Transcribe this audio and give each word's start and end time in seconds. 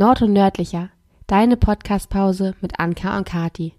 Nord 0.00 0.22
und 0.22 0.32
Nördlicher, 0.32 0.88
deine 1.26 1.58
Podcastpause 1.58 2.54
mit 2.62 2.80
Anka 2.80 3.18
und 3.18 3.26
Kati. 3.28 3.74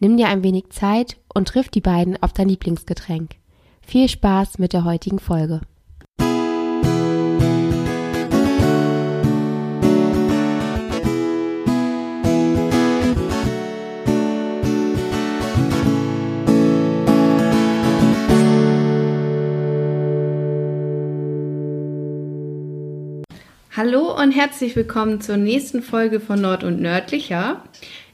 Nimm 0.00 0.16
dir 0.16 0.26
ein 0.26 0.42
wenig 0.42 0.70
Zeit 0.70 1.18
und 1.32 1.46
triff 1.46 1.68
die 1.68 1.80
beiden 1.80 2.20
auf 2.20 2.32
dein 2.32 2.48
Lieblingsgetränk. 2.48 3.36
Viel 3.80 4.08
Spaß 4.08 4.58
mit 4.58 4.72
der 4.72 4.82
heutigen 4.82 5.20
Folge. 5.20 5.60
Hallo 23.74 24.14
und 24.20 24.32
herzlich 24.32 24.76
willkommen 24.76 25.22
zur 25.22 25.38
nächsten 25.38 25.82
Folge 25.82 26.20
von 26.20 26.38
Nord 26.38 26.62
und 26.62 26.82
Nördlicher. 26.82 27.62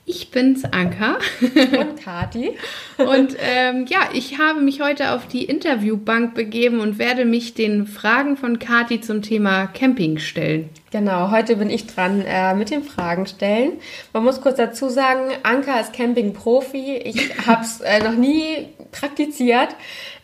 Ich 0.07 0.31
bin's, 0.31 0.63
Anka. 0.65 1.19
Und 1.41 2.01
Kati. 2.01 2.53
und 2.99 3.37
ähm, 3.41 3.85
ja, 3.89 4.09
ich 4.13 4.39
habe 4.39 4.61
mich 4.61 4.81
heute 4.81 5.11
auf 5.11 5.27
die 5.27 5.47
Interviewbank 5.47 6.37
begeben 6.37 6.79
und 6.79 7.01
werde 7.01 7.25
mich 7.25 7.55
den 7.55 7.89
Fragen 7.89 8.37
von 8.37 8.61
Kati 8.61 9.01
zum 9.01 9.21
Thema 9.21 9.67
Camping 9.67 10.19
stellen. 10.19 10.71
Genau, 10.91 11.31
heute 11.31 11.57
bin 11.57 11.69
ich 11.69 11.87
dran 11.87 12.23
äh, 12.27 12.55
mit 12.55 12.71
den 12.71 12.83
Fragen 12.83 13.27
stellen. 13.27 13.73
Man 14.15 14.25
muss 14.25 14.41
kurz 14.41 14.57
dazu 14.57 14.89
sagen, 14.89 15.33
Anka 15.43 15.79
ist 15.81 15.93
Camping-Profi. 15.93 16.97
Ich 16.97 17.37
habe 17.47 17.61
es 17.63 17.83
äh, 17.83 18.03
noch 18.03 18.15
nie 18.15 18.69
praktiziert, 18.91 19.69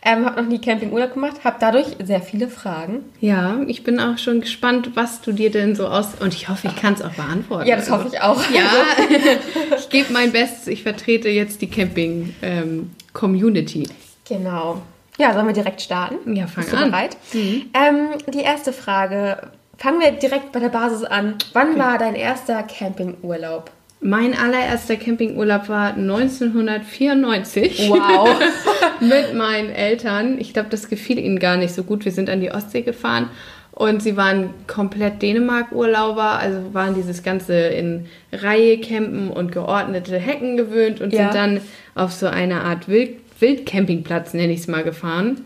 ähm, 0.03 0.25
habe 0.25 0.41
noch 0.41 0.49
nie 0.49 0.59
Campingurlaub 0.59 1.13
gemacht, 1.13 1.43
habe 1.43 1.57
dadurch 1.59 1.85
sehr 2.03 2.19
viele 2.21 2.47
Fragen. 2.47 3.05
Ja, 3.21 3.59
ich 3.67 3.83
bin 3.83 3.99
auch 3.99 4.17
schon 4.17 4.41
gespannt, 4.41 4.95
was 4.95 5.21
du 5.21 5.33
dir 5.33 5.51
denn 5.51 5.75
so 5.75 5.85
aus... 5.87 6.15
Und 6.19 6.33
ich 6.33 6.49
hoffe, 6.49 6.65
ich 6.67 6.75
kann 6.75 6.95
es 6.95 7.03
auch 7.03 7.13
beantworten. 7.13 7.67
Ja, 7.67 7.75
das 7.75 7.91
hoffe 7.91 8.07
ich 8.11 8.19
auch. 8.21 8.41
Ja, 8.49 8.71
ich 9.77 9.89
gebe 9.89 10.11
mein 10.13 10.31
Bestes. 10.31 10.65
Ich 10.67 10.81
vertrete 10.81 11.29
jetzt 11.29 11.61
die 11.61 11.69
Camping-Community. 11.69 13.83
Ähm, 13.83 13.89
genau. 14.27 14.81
Ja, 15.17 15.33
sollen 15.33 15.47
wir 15.47 15.53
direkt 15.53 15.81
starten? 15.81 16.35
Ja, 16.35 16.47
fang 16.47 16.63
Bist 16.63 16.73
du 16.73 16.77
an. 16.77 16.91
bereit? 16.91 17.17
Mhm. 17.33 17.65
Ähm, 17.73 18.07
die 18.33 18.41
erste 18.41 18.73
Frage. 18.73 19.51
Fangen 19.77 19.99
wir 19.99 20.11
direkt 20.11 20.51
bei 20.51 20.59
der 20.59 20.69
Basis 20.69 21.03
an. 21.03 21.35
Wann 21.53 21.71
okay. 21.71 21.79
war 21.79 21.97
dein 21.97 22.15
erster 22.15 22.63
Campingurlaub? 22.63 23.71
Mein 24.01 24.37
allererster 24.37 24.97
Campingurlaub 24.97 25.67
war 25.69 25.93
1994. 25.95 27.89
Wow. 27.89 28.29
mit 28.99 29.33
meinen 29.33 29.69
Eltern. 29.69 30.37
Ich 30.39 30.53
glaube, 30.53 30.69
das 30.69 30.89
gefiel 30.89 31.17
ihnen 31.17 31.39
gar 31.39 31.57
nicht 31.57 31.73
so 31.73 31.83
gut. 31.83 32.05
Wir 32.05 32.11
sind 32.11 32.29
an 32.29 32.39
die 32.39 32.51
Ostsee 32.51 32.81
gefahren 32.81 33.29
und 33.71 34.01
sie 34.01 34.15
waren 34.15 34.51
komplett 34.67 35.21
Dänemark-Urlauber, 35.21 36.39
also 36.39 36.73
waren 36.73 36.95
dieses 36.95 37.23
ganze 37.23 37.53
in 37.53 38.05
Reihe 38.31 38.79
campen 38.79 39.29
und 39.29 39.51
geordnete 39.51 40.17
Hecken 40.17 40.55
gewöhnt 40.55 41.01
und 41.01 41.11
ja. 41.11 41.23
sind 41.23 41.35
dann 41.35 41.61
auf 41.93 42.13
so 42.13 42.27
eine 42.27 42.61
Art 42.61 42.87
Wild 42.87 43.17
Wildcampingplatz, 43.37 44.33
nenne 44.33 44.53
ich 44.53 44.61
es 44.61 44.67
mal, 44.67 44.85
gefahren. 44.85 45.43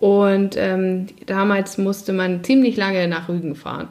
Und 0.00 0.56
ähm, 0.56 1.08
damals 1.26 1.76
musste 1.76 2.14
man 2.14 2.42
ziemlich 2.42 2.78
lange 2.78 3.06
nach 3.06 3.28
Rügen 3.28 3.54
fahren. 3.54 3.88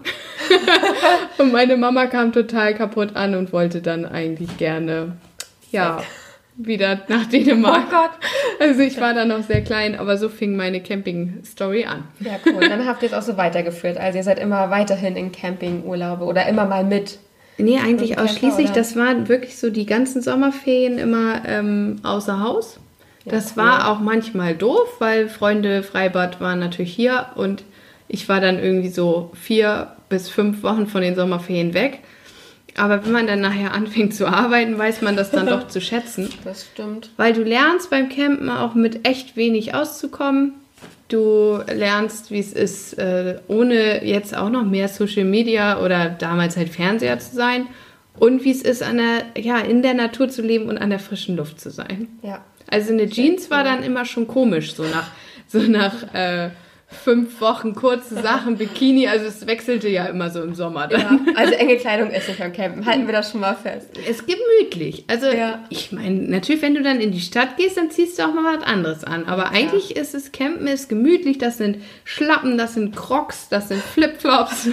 und 1.37 1.51
meine 1.51 1.77
Mama 1.77 2.07
kam 2.07 2.33
total 2.33 2.73
kaputt 2.73 3.15
an 3.15 3.35
und 3.35 3.53
wollte 3.53 3.79
dann 3.81 4.05
eigentlich 4.05 4.57
gerne, 4.57 5.17
ja, 5.71 6.01
wieder 6.57 7.01
nach 7.09 7.27
Dänemark. 7.27 7.83
Oh 7.87 7.91
Gott. 7.91 8.11
Also 8.59 8.81
ich 8.81 8.99
war 8.99 9.13
da 9.13 9.23
noch 9.23 9.43
sehr 9.43 9.61
klein, 9.61 9.95
aber 9.97 10.17
so 10.17 10.29
fing 10.29 10.55
meine 10.55 10.81
Camping-Story 10.81 11.85
an. 11.85 12.05
Ja, 12.19 12.39
cool. 12.45 12.67
Dann 12.67 12.87
habt 12.87 13.03
ihr 13.03 13.09
es 13.09 13.13
auch 13.13 13.21
so 13.21 13.37
weitergeführt. 13.37 13.97
Also 13.97 14.17
ihr 14.17 14.23
seid 14.23 14.39
immer 14.39 14.71
weiterhin 14.71 15.15
in 15.15 15.31
Campingurlaube 15.31 16.25
oder 16.25 16.47
immer 16.47 16.65
mal 16.65 16.83
mit. 16.83 17.19
Nee, 17.59 17.77
eigentlich 17.77 18.17
ausschließlich. 18.17 18.71
Das 18.71 18.95
waren 18.95 19.29
wirklich 19.29 19.57
so 19.57 19.69
die 19.69 19.85
ganzen 19.85 20.23
Sommerferien 20.23 20.97
immer 20.97 21.43
ähm, 21.45 21.97
außer 22.01 22.39
Haus. 22.39 22.79
Das 23.25 23.57
war 23.57 23.91
auch 23.91 23.99
manchmal 23.99 24.55
doof, 24.55 24.95
weil 24.99 25.29
Freunde 25.29 25.83
Freibad 25.83 26.39
waren 26.39 26.59
natürlich 26.59 26.93
hier 26.93 27.27
und 27.35 27.63
ich 28.07 28.27
war 28.27 28.41
dann 28.41 28.59
irgendwie 28.59 28.89
so 28.89 29.31
vier 29.39 29.95
bis 30.09 30.29
fünf 30.29 30.63
Wochen 30.63 30.87
von 30.87 31.01
den 31.01 31.15
Sommerferien 31.15 31.73
weg. 31.73 31.99
Aber 32.75 33.05
wenn 33.05 33.11
man 33.11 33.27
dann 33.27 33.41
nachher 33.41 33.73
anfängt 33.73 34.15
zu 34.15 34.25
arbeiten, 34.25 34.77
weiß 34.77 35.01
man 35.01 35.15
das 35.15 35.31
dann 35.31 35.47
doch 35.47 35.67
zu 35.67 35.81
schätzen. 35.81 36.29
Das 36.43 36.65
stimmt. 36.65 37.11
Weil 37.17 37.33
du 37.33 37.43
lernst 37.43 37.89
beim 37.89 38.09
Campen 38.09 38.49
auch 38.49 38.73
mit 38.73 39.07
echt 39.07 39.35
wenig 39.35 39.75
auszukommen. 39.75 40.53
Du 41.07 41.59
lernst, 41.67 42.31
wie 42.31 42.39
es 42.39 42.53
ist, 42.53 42.97
äh, 42.97 43.39
ohne 43.47 44.05
jetzt 44.05 44.35
auch 44.35 44.49
noch 44.49 44.63
mehr 44.63 44.87
Social 44.87 45.25
Media 45.25 45.83
oder 45.83 46.09
damals 46.09 46.55
halt 46.55 46.69
Fernseher 46.69 47.19
zu 47.19 47.35
sein. 47.35 47.67
Und 48.17 48.43
wie 48.43 48.51
es 48.51 48.61
ist, 48.61 48.83
an 48.83 48.97
der, 48.97 49.41
ja, 49.41 49.59
in 49.59 49.81
der 49.81 49.93
Natur 49.93 50.29
zu 50.29 50.41
leben 50.41 50.69
und 50.69 50.77
an 50.77 50.89
der 50.89 50.99
frischen 50.99 51.35
Luft 51.35 51.59
zu 51.59 51.71
sein. 51.71 52.07
Ja. 52.21 52.43
Also 52.71 52.93
eine 52.93 53.09
Jeans 53.09 53.49
war 53.49 53.63
dann 53.63 53.83
immer 53.83 54.05
schon 54.05 54.27
komisch, 54.27 54.73
so 54.73 54.83
nach, 54.83 55.11
so 55.47 55.59
nach 55.59 56.13
äh, 56.13 56.49
fünf 56.89 57.39
Wochen 57.39 57.75
kurze 57.75 58.15
Sachen, 58.21 58.57
Bikini, 58.57 59.07
also 59.07 59.25
es 59.25 59.45
wechselte 59.45 59.87
ja 59.89 60.05
immer 60.05 60.29
so 60.31 60.41
im 60.41 60.55
Sommer 60.55 60.87
dann. 60.87 61.27
Ja, 61.27 61.33
also 61.35 61.53
enge 61.53 61.77
Kleidung 61.77 62.09
ist 62.09 62.27
nicht 62.27 62.41
am 62.41 62.51
Campen, 62.51 62.85
halten 62.85 63.05
wir 63.05 63.13
das 63.13 63.31
schon 63.31 63.41
mal 63.41 63.55
fest. 63.55 63.89
Es 63.97 64.21
ist 64.21 64.27
gemütlich. 64.27 65.05
Also 65.07 65.27
ja. 65.27 65.63
ich 65.69 65.91
meine, 65.91 66.15
natürlich, 66.15 66.61
wenn 66.61 66.73
du 66.73 66.81
dann 66.81 66.99
in 66.99 67.11
die 67.11 67.21
Stadt 67.21 67.57
gehst, 67.57 67.77
dann 67.77 67.91
ziehst 67.91 68.17
du 68.17 68.23
auch 68.23 68.33
mal 68.33 68.57
was 68.57 68.65
anderes 68.65 69.03
an. 69.03 69.25
Aber 69.25 69.51
eigentlich 69.51 69.91
ja. 69.91 70.01
ist 70.01 70.15
es 70.15 70.31
Campen 70.31 70.67
ist 70.67 70.89
gemütlich, 70.89 71.37
das 71.37 71.57
sind 71.57 71.77
Schlappen, 72.05 72.57
das 72.57 72.73
sind 72.73 72.95
Crocs, 72.95 73.49
das 73.49 73.69
sind 73.69 73.81
Flipflops. 73.81 74.69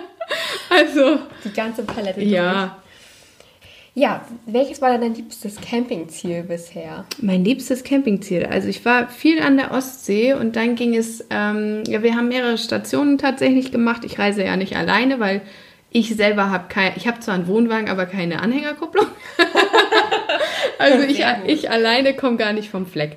also 0.70 1.18
die 1.44 1.52
ganze 1.52 1.82
Palette. 1.82 2.22
Ja. 2.22 2.76
Ja, 3.94 4.24
welches 4.46 4.80
war 4.80 4.96
dein 4.98 5.14
liebstes 5.14 5.60
Campingziel 5.60 6.44
bisher? 6.44 7.04
Mein 7.20 7.44
liebstes 7.44 7.82
Campingziel. 7.82 8.46
Also 8.46 8.68
ich 8.68 8.84
war 8.84 9.08
viel 9.08 9.40
an 9.42 9.56
der 9.56 9.72
Ostsee 9.72 10.34
und 10.34 10.54
dann 10.54 10.76
ging 10.76 10.94
es, 10.94 11.26
ähm, 11.30 11.82
ja, 11.88 12.02
wir 12.02 12.14
haben 12.14 12.28
mehrere 12.28 12.56
Stationen 12.56 13.18
tatsächlich 13.18 13.72
gemacht. 13.72 14.04
Ich 14.04 14.18
reise 14.18 14.44
ja 14.44 14.56
nicht 14.56 14.76
alleine, 14.76 15.18
weil 15.18 15.42
ich 15.90 16.14
selber 16.14 16.50
habe 16.50 16.66
kein, 16.68 16.92
ich 16.96 17.08
habe 17.08 17.18
zwar 17.18 17.34
einen 17.34 17.48
Wohnwagen, 17.48 17.88
aber 17.88 18.06
keine 18.06 18.40
Anhängerkupplung. 18.40 19.06
also 20.78 21.04
ich, 21.04 21.24
ich 21.46 21.70
alleine 21.70 22.14
komme 22.14 22.36
gar 22.36 22.52
nicht 22.52 22.70
vom 22.70 22.86
Fleck. 22.86 23.16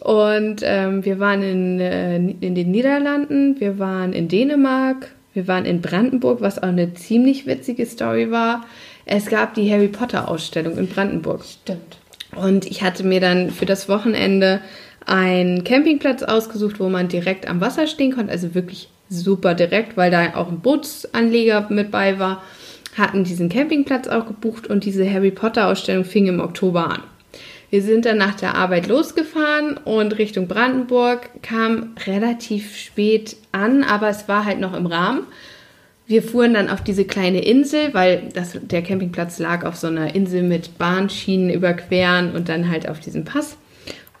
Und 0.00 0.62
ähm, 0.62 1.04
wir 1.04 1.18
waren 1.18 1.42
in, 1.42 1.80
äh, 1.80 2.16
in 2.16 2.54
den 2.54 2.70
Niederlanden, 2.70 3.60
wir 3.60 3.78
waren 3.78 4.14
in 4.14 4.28
Dänemark, 4.28 5.10
wir 5.34 5.46
waren 5.46 5.66
in 5.66 5.82
Brandenburg, 5.82 6.40
was 6.40 6.58
auch 6.58 6.68
eine 6.68 6.94
ziemlich 6.94 7.46
witzige 7.46 7.84
Story 7.84 8.30
war. 8.30 8.64
Es 9.08 9.26
gab 9.26 9.54
die 9.54 9.70
Harry 9.72 9.86
Potter 9.86 10.28
Ausstellung 10.28 10.76
in 10.76 10.88
Brandenburg. 10.88 11.44
Stimmt. 11.44 11.96
Und 12.34 12.66
ich 12.66 12.82
hatte 12.82 13.04
mir 13.04 13.20
dann 13.20 13.50
für 13.50 13.64
das 13.64 13.88
Wochenende 13.88 14.60
einen 15.06 15.62
Campingplatz 15.62 16.24
ausgesucht, 16.24 16.80
wo 16.80 16.88
man 16.88 17.06
direkt 17.06 17.48
am 17.48 17.60
Wasser 17.60 17.86
stehen 17.86 18.12
konnte. 18.12 18.32
Also 18.32 18.54
wirklich 18.56 18.88
super 19.08 19.54
direkt, 19.54 19.96
weil 19.96 20.10
da 20.10 20.34
auch 20.34 20.48
ein 20.48 20.58
Bootsanleger 20.58 21.68
mit 21.70 21.92
bei 21.92 22.18
war. 22.18 22.42
Hatten 22.98 23.22
diesen 23.22 23.48
Campingplatz 23.48 24.08
auch 24.08 24.26
gebucht 24.26 24.66
und 24.66 24.84
diese 24.84 25.08
Harry 25.10 25.30
Potter 25.30 25.68
Ausstellung 25.68 26.04
fing 26.04 26.26
im 26.26 26.40
Oktober 26.40 26.90
an. 26.90 27.02
Wir 27.70 27.82
sind 27.82 28.06
dann 28.06 28.18
nach 28.18 28.34
der 28.34 28.56
Arbeit 28.56 28.88
losgefahren 28.88 29.76
und 29.76 30.18
Richtung 30.18 30.48
Brandenburg 30.48 31.42
kam 31.42 31.94
relativ 32.06 32.76
spät 32.76 33.36
an, 33.52 33.84
aber 33.84 34.08
es 34.08 34.28
war 34.28 34.44
halt 34.44 34.58
noch 34.60 34.74
im 34.74 34.86
Rahmen. 34.86 35.24
Wir 36.06 36.22
fuhren 36.22 36.54
dann 36.54 36.68
auf 36.68 36.82
diese 36.84 37.04
kleine 37.04 37.44
Insel, 37.44 37.92
weil 37.92 38.28
das, 38.32 38.56
der 38.62 38.82
Campingplatz 38.82 39.40
lag 39.40 39.64
auf 39.64 39.74
so 39.74 39.88
einer 39.88 40.14
Insel 40.14 40.44
mit 40.44 40.78
Bahnschienen 40.78 41.50
überqueren 41.50 42.32
und 42.32 42.48
dann 42.48 42.70
halt 42.70 42.88
auf 42.88 43.00
diesem 43.00 43.24
Pass. 43.24 43.56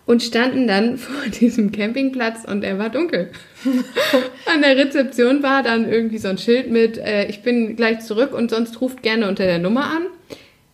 Und 0.04 0.22
standen 0.22 0.66
dann 0.66 0.98
vor 0.98 1.28
diesem 1.30 1.70
Campingplatz 1.70 2.44
und 2.44 2.64
er 2.64 2.78
war 2.78 2.90
dunkel. 2.90 3.30
An 4.52 4.62
der 4.62 4.76
Rezeption 4.76 5.42
war 5.42 5.62
dann 5.62 5.88
irgendwie 5.88 6.18
so 6.18 6.28
ein 6.28 6.38
Schild 6.38 6.70
mit, 6.70 6.98
äh, 6.98 7.26
ich 7.26 7.42
bin 7.42 7.76
gleich 7.76 8.00
zurück 8.00 8.32
und 8.32 8.50
sonst 8.50 8.80
ruft 8.80 9.02
gerne 9.02 9.28
unter 9.28 9.44
der 9.44 9.58
Nummer 9.58 9.84
an. 9.84 10.06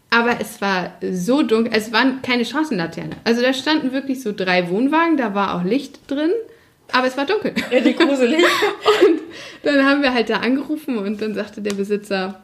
Aber 0.09 0.41
es 0.41 0.61
war 0.61 0.94
so 1.11 1.43
dunkel, 1.43 1.73
es 1.75 1.93
waren 1.93 2.20
keine 2.20 2.44
Straßenlaterne. 2.44 3.17
Also 3.25 3.41
da 3.41 3.55
standen 3.55 3.93
wirklich 3.93 4.23
so 4.23 4.32
drei 4.32 4.69
Wohnwagen, 4.69 5.17
da 5.17 5.35
war 5.35 5.56
auch 5.56 5.64
Licht 5.64 6.00
drin. 6.11 6.31
Aber 6.90 7.06
es 7.06 7.17
war 7.17 7.26
dunkel. 7.26 7.55
Ja, 7.70 7.84
wie 7.84 7.94
gruselig. 7.94 8.38
und 9.06 9.20
dann 9.62 9.87
haben 9.87 10.02
wir 10.02 10.12
halt 10.12 10.29
da 10.31 10.38
angerufen 10.38 10.99
und 10.99 11.23
dann 11.23 11.34
sagte 11.34 11.62
der 11.62 11.75
Besitzer, 11.75 12.43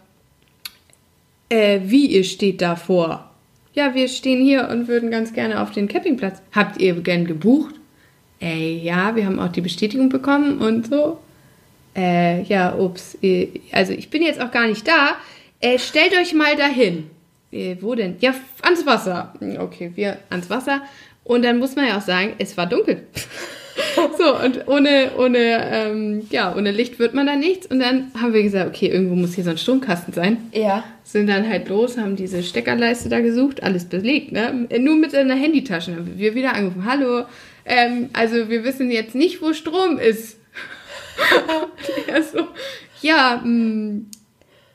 äh, 1.48 1.80
wie 1.84 2.06
ihr 2.06 2.24
steht 2.24 2.62
da 2.62 2.76
vor? 2.76 3.30
Ja, 3.74 3.94
wir 3.94 4.08
stehen 4.08 4.42
hier 4.42 4.68
und 4.68 4.88
würden 4.88 5.10
ganz 5.10 5.32
gerne 5.32 5.60
auf 5.60 5.70
den 5.70 5.88
Campingplatz. 5.88 6.42
Habt 6.52 6.80
ihr 6.80 6.94
gern 7.00 7.26
gebucht? 7.26 7.74
Äh, 8.40 8.76
ja, 8.76 9.16
wir 9.16 9.26
haben 9.26 9.38
auch 9.38 9.52
die 9.52 9.60
Bestätigung 9.60 10.08
bekommen 10.08 10.58
und 10.58 10.88
so. 10.88 11.18
Äh, 11.96 12.42
ja, 12.42 12.74
ups. 12.74 13.18
Also 13.72 13.92
ich 13.92 14.10
bin 14.10 14.22
jetzt 14.22 14.40
auch 14.40 14.50
gar 14.50 14.66
nicht 14.66 14.86
da. 14.86 15.16
Äh, 15.60 15.78
stellt 15.78 16.12
euch 16.12 16.34
mal 16.34 16.56
dahin. 16.56 17.10
Äh, 17.50 17.76
wo 17.80 17.94
denn? 17.94 18.16
Ja, 18.20 18.34
ans 18.62 18.86
Wasser. 18.86 19.34
Okay, 19.58 19.92
wir 19.94 20.18
ans 20.30 20.50
Wasser. 20.50 20.82
Und 21.24 21.44
dann 21.44 21.58
muss 21.58 21.76
man 21.76 21.86
ja 21.86 21.98
auch 21.98 22.02
sagen, 22.02 22.34
es 22.38 22.56
war 22.56 22.66
dunkel. 22.66 23.06
So, 24.18 24.36
und 24.36 24.66
ohne, 24.66 25.12
ohne, 25.16 25.38
ähm, 25.38 26.26
ja, 26.30 26.54
ohne 26.56 26.72
Licht 26.72 26.98
wird 26.98 27.14
man 27.14 27.26
da 27.26 27.36
nichts. 27.36 27.66
Und 27.66 27.80
dann 27.80 28.10
haben 28.20 28.32
wir 28.32 28.42
gesagt, 28.42 28.68
okay, 28.68 28.88
irgendwo 28.88 29.14
muss 29.14 29.34
hier 29.34 29.44
so 29.44 29.50
ein 29.50 29.58
Stromkasten 29.58 30.12
sein. 30.12 30.48
Ja. 30.52 30.84
Sind 31.04 31.28
dann 31.28 31.48
halt 31.48 31.68
los, 31.68 31.96
haben 31.96 32.16
diese 32.16 32.42
Steckerleiste 32.42 33.08
da 33.08 33.20
gesucht, 33.20 33.62
alles 33.62 33.84
belegt, 33.84 34.32
ne? 34.32 34.66
Nur 34.78 34.96
mit 34.96 35.12
seiner 35.12 35.34
Handytasche 35.34 35.94
haben 35.94 36.18
wir 36.18 36.34
wieder 36.34 36.54
angerufen. 36.54 36.84
Hallo, 36.84 37.24
ähm, 37.64 38.10
also 38.12 38.48
wir 38.48 38.64
wissen 38.64 38.90
jetzt 38.90 39.14
nicht, 39.14 39.40
wo 39.40 39.52
Strom 39.52 39.98
ist. 39.98 40.38
ja, 42.08 42.22
so, 42.22 42.46
ja, 43.00 43.40
mh, 43.44 44.02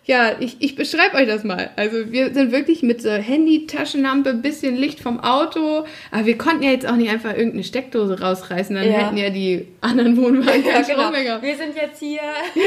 ja, 0.05 0.31
ich, 0.39 0.57
ich 0.59 0.75
beschreibe 0.75 1.15
euch 1.15 1.27
das 1.27 1.43
mal. 1.45 1.69
Also 1.77 2.11
wir 2.11 2.33
sind 2.33 2.51
wirklich 2.51 2.83
mit 2.83 3.01
so 3.01 3.09
Handy-Taschenlampe, 3.09 4.33
bisschen 4.33 4.75
Licht 4.75 4.99
vom 4.99 5.19
Auto, 5.21 5.85
aber 6.11 6.25
wir 6.25 6.37
konnten 6.37 6.63
ja 6.63 6.71
jetzt 6.71 6.85
auch 6.87 6.95
nicht 6.95 7.09
einfach 7.09 7.31
irgendeine 7.31 7.63
Steckdose 7.63 8.19
rausreißen, 8.19 8.75
dann 8.75 8.85
Ja. 8.85 8.91
hätten 9.05 9.17
ja 9.17 9.29
die 9.29 9.67
anderen 9.81 10.17
Wohnwagen 10.17 10.63
Ja, 10.65 10.73
keinen 10.73 10.85
genau. 10.87 10.99
Strom 10.99 11.11
mehr 11.13 11.23
gehabt. 11.23 11.43
Wir 11.43 11.55
sind 11.55 11.75
jetzt 11.75 11.99
hier, 11.99 12.19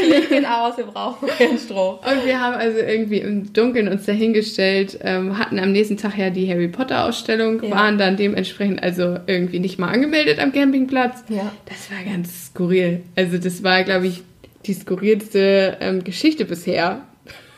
Licht 0.09 0.29
geht 0.31 0.47
aus, 0.47 0.77
wir 0.79 0.85
brauchen 0.87 1.29
keinen 1.29 1.59
Strom. 1.59 1.97
Und 1.97 2.25
wir 2.25 2.41
haben 2.41 2.55
also 2.55 2.79
irgendwie 2.79 3.19
im 3.19 3.53
Dunkeln 3.53 3.88
uns 3.88 4.06
dahingestellt, 4.06 4.99
ähm, 5.03 5.38
hatten 5.38 5.59
am 5.59 5.73
nächsten 5.73 5.97
Tag 5.99 6.17
ja 6.17 6.31
die 6.31 6.49
Harry 6.50 6.69
Potter 6.69 7.05
Ausstellung, 7.05 7.62
Ja. 7.62 7.71
waren 7.71 7.99
dann 7.99 8.17
dementsprechend 8.17 8.83
also 8.83 9.17
irgendwie 9.27 9.59
nicht 9.61 9.79
mal 9.79 9.88
angemeldet 9.88 10.38
am 10.38 10.53
Campingplatz. 10.53 11.23
Ja. 11.29 11.53
Das 11.67 11.91
war 11.91 12.03
ganz 12.11 12.47
skurril. 12.47 13.03
Also 13.15 13.38
das 13.38 13.62
war, 13.62 13.83
glaube 13.85 14.06
ich, 14.06 14.23
die 14.65 14.73
skurrilste 14.73 15.77
ähm, 15.81 16.03
Geschichte 16.03 16.44
bisher. 16.44 17.03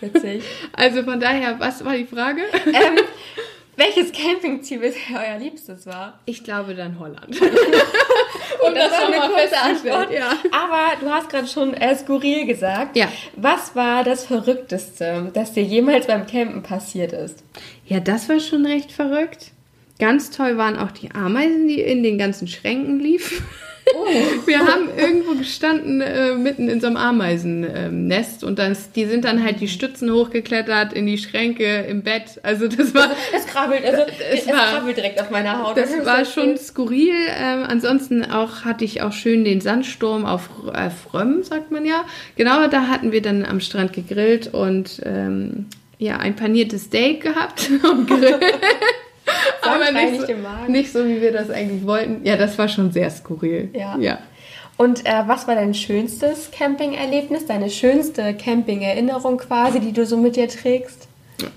Witzig. 0.00 0.42
Also 0.72 1.02
von 1.02 1.20
daher, 1.20 1.58
was 1.58 1.84
war 1.84 1.96
die 1.96 2.06
Frage? 2.06 2.42
ähm, 2.66 2.98
welches 3.76 4.12
Campingziel 4.12 4.78
bisher 4.78 5.20
euer 5.20 5.38
liebstes 5.38 5.86
war? 5.86 6.18
Ich 6.24 6.44
glaube 6.44 6.74
dann 6.74 6.98
Holland. 6.98 7.40
Und 7.40 8.74
das, 8.76 8.90
war 8.90 9.06
eine 9.06 9.32
kurze 9.32 9.58
Antwort. 9.58 10.12
ja. 10.12 10.32
Aber 10.50 11.00
du 11.00 11.10
hast 11.10 11.28
gerade 11.28 11.46
schon 11.46 11.74
äh, 11.74 11.94
skurril 11.94 12.46
gesagt. 12.46 12.96
Ja. 12.96 13.08
Was 13.36 13.76
war 13.76 14.04
das 14.04 14.26
Verrückteste, 14.26 15.30
das 15.32 15.52
dir 15.52 15.62
jemals 15.62 16.06
beim 16.06 16.26
Campen 16.26 16.62
passiert 16.62 17.12
ist? 17.12 17.44
Ja, 17.86 18.00
das 18.00 18.28
war 18.28 18.40
schon 18.40 18.66
recht 18.66 18.90
verrückt. 18.90 19.52
Ganz 19.98 20.30
toll 20.30 20.56
waren 20.58 20.76
auch 20.76 20.92
die 20.92 21.10
Ameisen, 21.12 21.68
die 21.68 21.80
in 21.80 22.02
den 22.02 22.18
ganzen 22.18 22.46
Schränken 22.46 23.00
liefen. 23.00 23.44
Wir 24.46 24.58
haben 24.60 24.88
irgendwo 24.96 25.34
gestanden, 25.34 26.00
äh, 26.00 26.34
mitten 26.34 26.68
in 26.68 26.80
so 26.80 26.86
einem 26.86 26.96
Ameisennest 26.96 28.44
und 28.44 28.58
das, 28.58 28.92
die 28.92 29.04
sind 29.06 29.24
dann 29.24 29.42
halt 29.42 29.60
die 29.60 29.68
Stützen 29.68 30.12
hochgeklettert 30.12 30.92
in 30.92 31.06
die 31.06 31.18
Schränke 31.18 31.80
im 31.88 32.02
Bett. 32.02 32.40
Also 32.42 32.68
das 32.68 32.94
war, 32.94 33.10
Es 33.36 33.46
krabbelt, 33.46 33.84
also 33.84 34.02
Es 34.30 34.42
es, 34.42 34.46
war- 34.48 34.72
krabbelt 34.74 34.96
direkt 34.96 35.20
auf 35.20 35.30
meiner 35.30 35.62
Haut. 35.62 35.76
das 35.76 35.90
du 35.96 36.04
war 36.06 36.24
schon 36.24 36.56
skurril. 36.56 37.14
Ähm, 37.38 37.64
ansonsten 37.66 38.24
auch 38.24 38.64
hatte 38.64 38.84
ich 38.84 39.02
auch 39.02 39.12
schön 39.12 39.44
den 39.44 39.60
Sandsturm 39.60 40.24
auf 40.26 40.48
äh, 40.72 40.90
Frömm, 40.90 41.42
sagt 41.42 41.70
man 41.70 41.84
ja. 41.84 42.04
Genau, 42.36 42.66
da 42.68 42.88
hatten 42.88 43.12
wir 43.12 43.22
dann 43.22 43.44
am 43.44 43.60
Strand 43.60 43.92
gegrillt 43.92 44.52
und 44.52 45.00
ähm, 45.04 45.66
ja, 45.98 46.16
ein 46.18 46.36
paniertes 46.36 46.84
Steak 46.84 47.22
gehabt 47.22 47.68
am 47.82 48.06
Grill. 48.06 48.38
Aber 49.62 49.92
nicht 49.92 50.20
so, 50.20 50.32
nicht 50.68 50.92
so, 50.92 51.06
wie 51.06 51.20
wir 51.20 51.32
das 51.32 51.50
eigentlich 51.50 51.86
wollten. 51.86 52.24
Ja, 52.24 52.36
das 52.36 52.58
war 52.58 52.68
schon 52.68 52.92
sehr 52.92 53.10
skurril. 53.10 53.70
Ja. 53.72 53.96
ja. 53.98 54.18
Und 54.76 55.04
äh, 55.06 55.24
was 55.26 55.48
war 55.48 55.56
dein 55.56 55.74
schönstes 55.74 56.50
Camping-Erlebnis, 56.52 57.46
deine 57.46 57.68
schönste 57.68 58.32
Camping-Erinnerung 58.34 59.38
quasi, 59.38 59.80
die 59.80 59.92
du 59.92 60.06
so 60.06 60.16
mit 60.16 60.36
dir 60.36 60.48
trägst? 60.48 61.07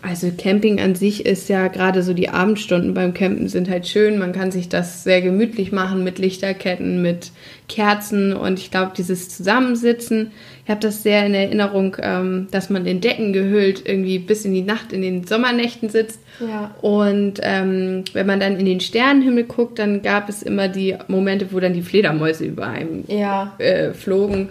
Also 0.03 0.31
Camping 0.37 0.79
an 0.79 0.93
sich 0.93 1.25
ist 1.25 1.49
ja 1.49 1.67
gerade 1.67 2.03
so 2.03 2.13
die 2.13 2.29
Abendstunden 2.29 2.93
beim 2.93 3.15
Campen 3.15 3.47
sind 3.47 3.67
halt 3.67 3.87
schön. 3.87 4.19
Man 4.19 4.31
kann 4.31 4.51
sich 4.51 4.69
das 4.69 5.03
sehr 5.03 5.21
gemütlich 5.21 5.71
machen 5.71 6.03
mit 6.03 6.19
Lichterketten, 6.19 7.01
mit 7.01 7.31
Kerzen 7.67 8.33
und 8.33 8.59
ich 8.59 8.69
glaube 8.69 8.91
dieses 8.95 9.29
Zusammensitzen. 9.29 10.31
Ich 10.65 10.69
habe 10.69 10.81
das 10.81 11.01
sehr 11.01 11.25
in 11.25 11.33
Erinnerung, 11.33 11.97
ähm, 11.99 12.47
dass 12.51 12.69
man 12.69 12.85
in 12.85 13.01
Decken 13.01 13.33
gehüllt 13.33 13.81
irgendwie 13.87 14.19
bis 14.19 14.45
in 14.45 14.53
die 14.53 14.61
Nacht 14.61 14.93
in 14.93 15.01
den 15.01 15.25
Sommernächten 15.25 15.89
sitzt. 15.89 16.19
Ja. 16.39 16.75
Und 16.81 17.39
ähm, 17.41 18.03
wenn 18.13 18.27
man 18.27 18.39
dann 18.39 18.57
in 18.59 18.65
den 18.65 18.81
Sternenhimmel 18.81 19.45
guckt, 19.45 19.79
dann 19.79 20.03
gab 20.03 20.29
es 20.29 20.43
immer 20.43 20.67
die 20.67 20.95
Momente, 21.07 21.47
wo 21.51 21.59
dann 21.59 21.73
die 21.73 21.81
Fledermäuse 21.81 22.45
über 22.45 22.67
einem 22.67 23.03
Ja. 23.07 23.53
äh, 23.57 23.93
flogen. 23.93 24.49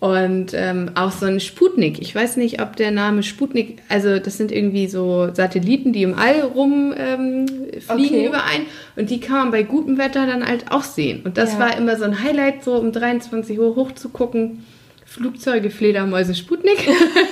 Und 0.00 0.52
ähm, 0.54 0.92
auch 0.94 1.12
so 1.12 1.26
ein 1.26 1.40
Sputnik. 1.40 2.00
Ich 2.00 2.14
weiß 2.14 2.38
nicht, 2.38 2.62
ob 2.62 2.74
der 2.76 2.90
Name 2.90 3.22
Sputnik, 3.22 3.82
also 3.90 4.18
das 4.18 4.38
sind 4.38 4.50
irgendwie 4.50 4.86
so 4.88 5.28
Satelliten, 5.34 5.92
die 5.92 6.02
im 6.04 6.14
All 6.18 6.40
rum 6.40 6.94
ähm, 6.96 7.44
Okay. 7.86 8.26
überein. 8.26 8.62
Und 8.96 9.10
die 9.10 9.20
kann 9.20 9.36
man 9.36 9.50
bei 9.50 9.62
gutem 9.62 9.98
Wetter 9.98 10.26
dann 10.26 10.46
halt 10.46 10.72
auch 10.72 10.84
sehen. 10.84 11.20
Und 11.24 11.36
das 11.36 11.52
Ja. 11.52 11.58
war 11.60 11.76
immer 11.76 11.98
so 11.98 12.04
ein 12.04 12.24
Highlight, 12.24 12.64
so 12.64 12.76
um 12.76 12.92
23 12.92 13.58
Uhr 13.58 13.76
hoch 13.76 13.92
zu 13.92 14.08
gucken. 14.08 14.64
Flugzeuge, 15.04 15.68
Fledermäuse, 15.70 16.34
Sputnik. 16.34 16.88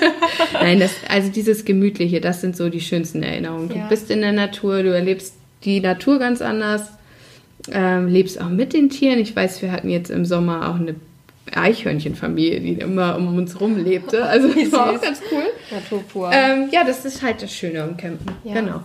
Nein, 0.53 0.79
das, 0.81 0.91
also 1.09 1.31
dieses 1.31 1.65
Gemütliche, 1.65 2.21
das 2.21 2.43
sind 2.43 2.55
so 2.55 2.69
die 2.69 2.81
schönsten 2.83 3.23
Erinnerungen. 3.23 3.71
Du 3.71 3.77
Ja. 3.77 3.87
bist 3.89 4.11
in 4.11 4.21
der 4.21 4.33
Natur, 4.33 4.83
du 4.83 4.93
erlebst 4.93 5.35
die 5.65 5.81
Natur 5.81 6.19
ganz 6.19 6.43
anders, 6.43 6.83
ähm, 7.73 8.09
lebst 8.09 8.39
auch 8.41 8.49
mit 8.51 8.73
den 8.75 8.91
Tieren. 8.91 9.19
Ich 9.21 9.35
weiß, 9.35 9.63
wir 9.63 9.73
hatten 9.73 9.89
jetzt 9.89 10.11
im 10.11 10.25
Sommer 10.27 10.69
auch 10.69 10.75
eine 10.75 10.97
Eichhörnchenfamilie, 11.55 12.61
die 12.61 12.73
immer 12.75 13.17
um 13.17 13.37
uns 13.37 13.61
rum 13.61 13.77
lebte. 13.77 14.25
Also 14.25 14.49
das 14.55 14.73
war 14.73 14.91
auch 14.91 15.01
ganz 15.01 15.21
cool. 15.31 15.45
Natur 15.71 16.03
pur. 16.03 16.31
Ähm, 16.33 16.69
ja, 16.71 16.85
das 16.85 17.05
ist 17.05 17.23
halt 17.23 17.43
das 17.43 17.53
Schöne 17.53 17.83
am 17.83 17.97
Campen. 17.97 18.35
Ja. 18.45 18.55
Genau. 18.55 18.83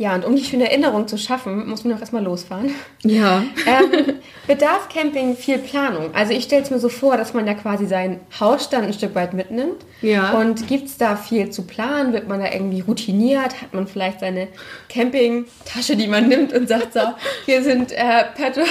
Ja, 0.00 0.14
und 0.14 0.24
um 0.24 0.34
die 0.34 0.42
schöne 0.42 0.66
Erinnerung 0.66 1.08
zu 1.08 1.18
schaffen, 1.18 1.68
muss 1.68 1.84
man 1.84 1.92
auch 1.94 2.00
erstmal 2.00 2.24
losfahren. 2.24 2.70
Ja. 3.02 3.42
ähm, 3.66 4.14
bedarf 4.46 4.88
Camping 4.88 5.36
viel 5.36 5.58
Planung? 5.58 6.14
Also 6.14 6.32
ich 6.32 6.44
stelle 6.44 6.62
es 6.62 6.70
mir 6.70 6.78
so 6.78 6.88
vor, 6.88 7.18
dass 7.18 7.34
man 7.34 7.46
ja 7.46 7.52
quasi 7.52 7.84
seinen 7.84 8.18
Hausstand 8.40 8.86
ein 8.86 8.94
Stück 8.94 9.14
weit 9.14 9.34
mitnimmt. 9.34 9.84
Ja. 10.00 10.30
Und 10.30 10.68
gibt 10.68 10.86
es 10.86 10.96
da 10.96 11.16
viel 11.16 11.50
zu 11.50 11.64
planen? 11.66 12.14
Wird 12.14 12.28
man 12.28 12.40
da 12.40 12.50
irgendwie 12.50 12.80
routiniert? 12.80 13.60
Hat 13.60 13.74
man 13.74 13.86
vielleicht 13.86 14.20
seine 14.20 14.48
Campingtasche, 14.88 15.96
die 15.96 16.06
man 16.06 16.28
nimmt 16.28 16.54
und 16.54 16.66
sagt 16.66 16.94
so, 16.94 17.00
hier 17.44 17.62
sind 17.62 17.92
äh, 17.92 18.24
Pötte 18.34 18.64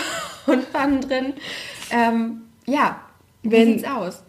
und 0.50 0.64
Pfannen 0.66 1.02
drin. 1.02 1.34
Ähm, 1.92 2.42
ja, 2.66 3.00
wie 3.44 3.52
Wenn- 3.52 3.68
sieht's 3.80 3.88
aus? 3.90 4.24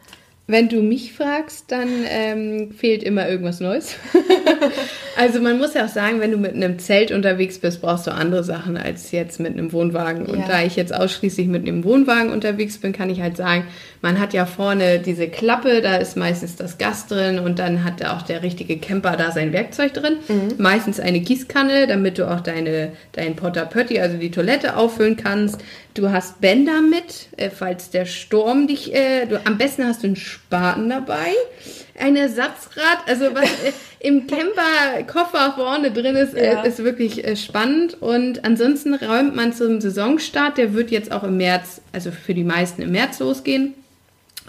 Wenn 0.46 0.69
du 0.69 0.82
mich 0.82 1.12
fragst, 1.12 1.67
dann 1.70 1.88
ähm, 2.08 2.72
fehlt 2.72 3.05
immer 3.05 3.28
irgendwas 3.28 3.61
Neues. 3.61 3.94
also 5.17 5.40
man 5.40 5.58
muss 5.58 5.75
ja 5.75 5.84
auch 5.84 5.88
sagen, 5.88 6.19
wenn 6.20 6.32
du 6.32 6.38
mit 6.38 6.55
einem 6.55 6.78
Zelt 6.81 7.12
unterwegs 7.12 7.61
bist, 7.61 7.81
brauchst 7.81 8.08
du 8.08 8.11
andere 8.12 8.43
Sachen 8.43 8.76
als 8.76 9.12
jetzt 9.12 9.38
mit 9.38 9.52
einem 9.52 9.72
Wohnwagen. 9.72 10.26
Und 10.26 10.40
Ja. 10.40 10.46
da 10.49 10.62
ich 10.62 10.75
jetzt 10.75 10.93
ausschließlich 10.93 11.46
mit 11.46 11.69
einem 11.69 11.84
Wohnwagen 11.84 12.31
unterwegs 12.32 12.78
bin, 12.78 12.93
kann 12.93 13.11
ich 13.11 13.20
halt 13.20 13.37
sagen, 13.37 13.64
man 14.02 14.19
hat 14.19 14.32
ja 14.32 14.44
vorne 14.44 14.99
diese 14.99 15.28
Klappe, 15.28 15.82
da 15.82 15.96
ist 15.96 16.17
meistens 16.17 16.56
das 16.56 16.78
Gas 16.78 17.06
drin 17.06 17.38
und 17.38 17.61
dann 17.61 17.84
hat 17.84 18.05
auch 18.05 18.22
der 18.22 18.43
richtige 18.43 18.78
Camper 18.78 19.17
da 19.17 19.31
sein 19.31 19.52
Werkzeug 19.52 19.94
drin. 19.94 20.17
Meistens 20.58 20.98
eine 20.98 21.20
Gießkanne, 21.20 21.86
damit 21.86 22.19
du 22.19 22.29
auch 22.29 22.41
deine, 22.41 22.91
dein 23.12 23.36
Potter 23.36 23.67
Pötti, 23.67 24.00
also 24.00 24.17
die 24.17 24.32
Toilette 24.32 24.77
auffüllen 24.77 25.17
kannst. 25.17 25.60
Du 25.94 26.11
hast 26.11 26.41
Bänder 26.41 26.82
mit, 26.82 27.29
äh, 27.37 27.51
falls 27.51 27.91
der 27.91 28.05
Sturm 28.06 28.69
dich, 28.69 28.94
äh, 28.94 29.27
du, 29.27 29.41
am 29.44 29.59
besten 29.59 29.85
hast 29.85 30.03
du 30.03 30.06
einen 30.06 30.17
Spaten 30.17 30.89
dabei, 30.89 31.32
ein 31.99 32.15
Ersatzrad, 32.15 32.99
also 33.06 33.35
was 33.35 33.44
äh, 33.65 33.73
im 34.06 34.27
Camper-Koffer 34.29 35.55
vorne 35.56 35.91
drin 35.91 36.15
ist, 36.15 36.35
Ja. 36.35 36.63
äh, 36.63 36.69
ist 36.69 36.85
wirklich 36.85 37.25
äh, 37.27 37.35
spannend 37.35 38.01
und 38.01 38.44
ansonsten 38.44 38.94
räumt 38.94 39.35
man 39.35 39.53
zum 39.53 39.81
Saisonstart, 39.81 40.59
der 40.59 40.75
wird 40.75 40.93
jetzt 40.93 41.11
auch 41.11 41.25
im 41.25 41.37
März, 41.37 41.81
also 41.93 42.13
für 42.13 42.35
die 42.35 42.44
meisten 42.44 42.82
im 42.82 42.93
März 42.93 43.19
losgehen, 43.19 43.75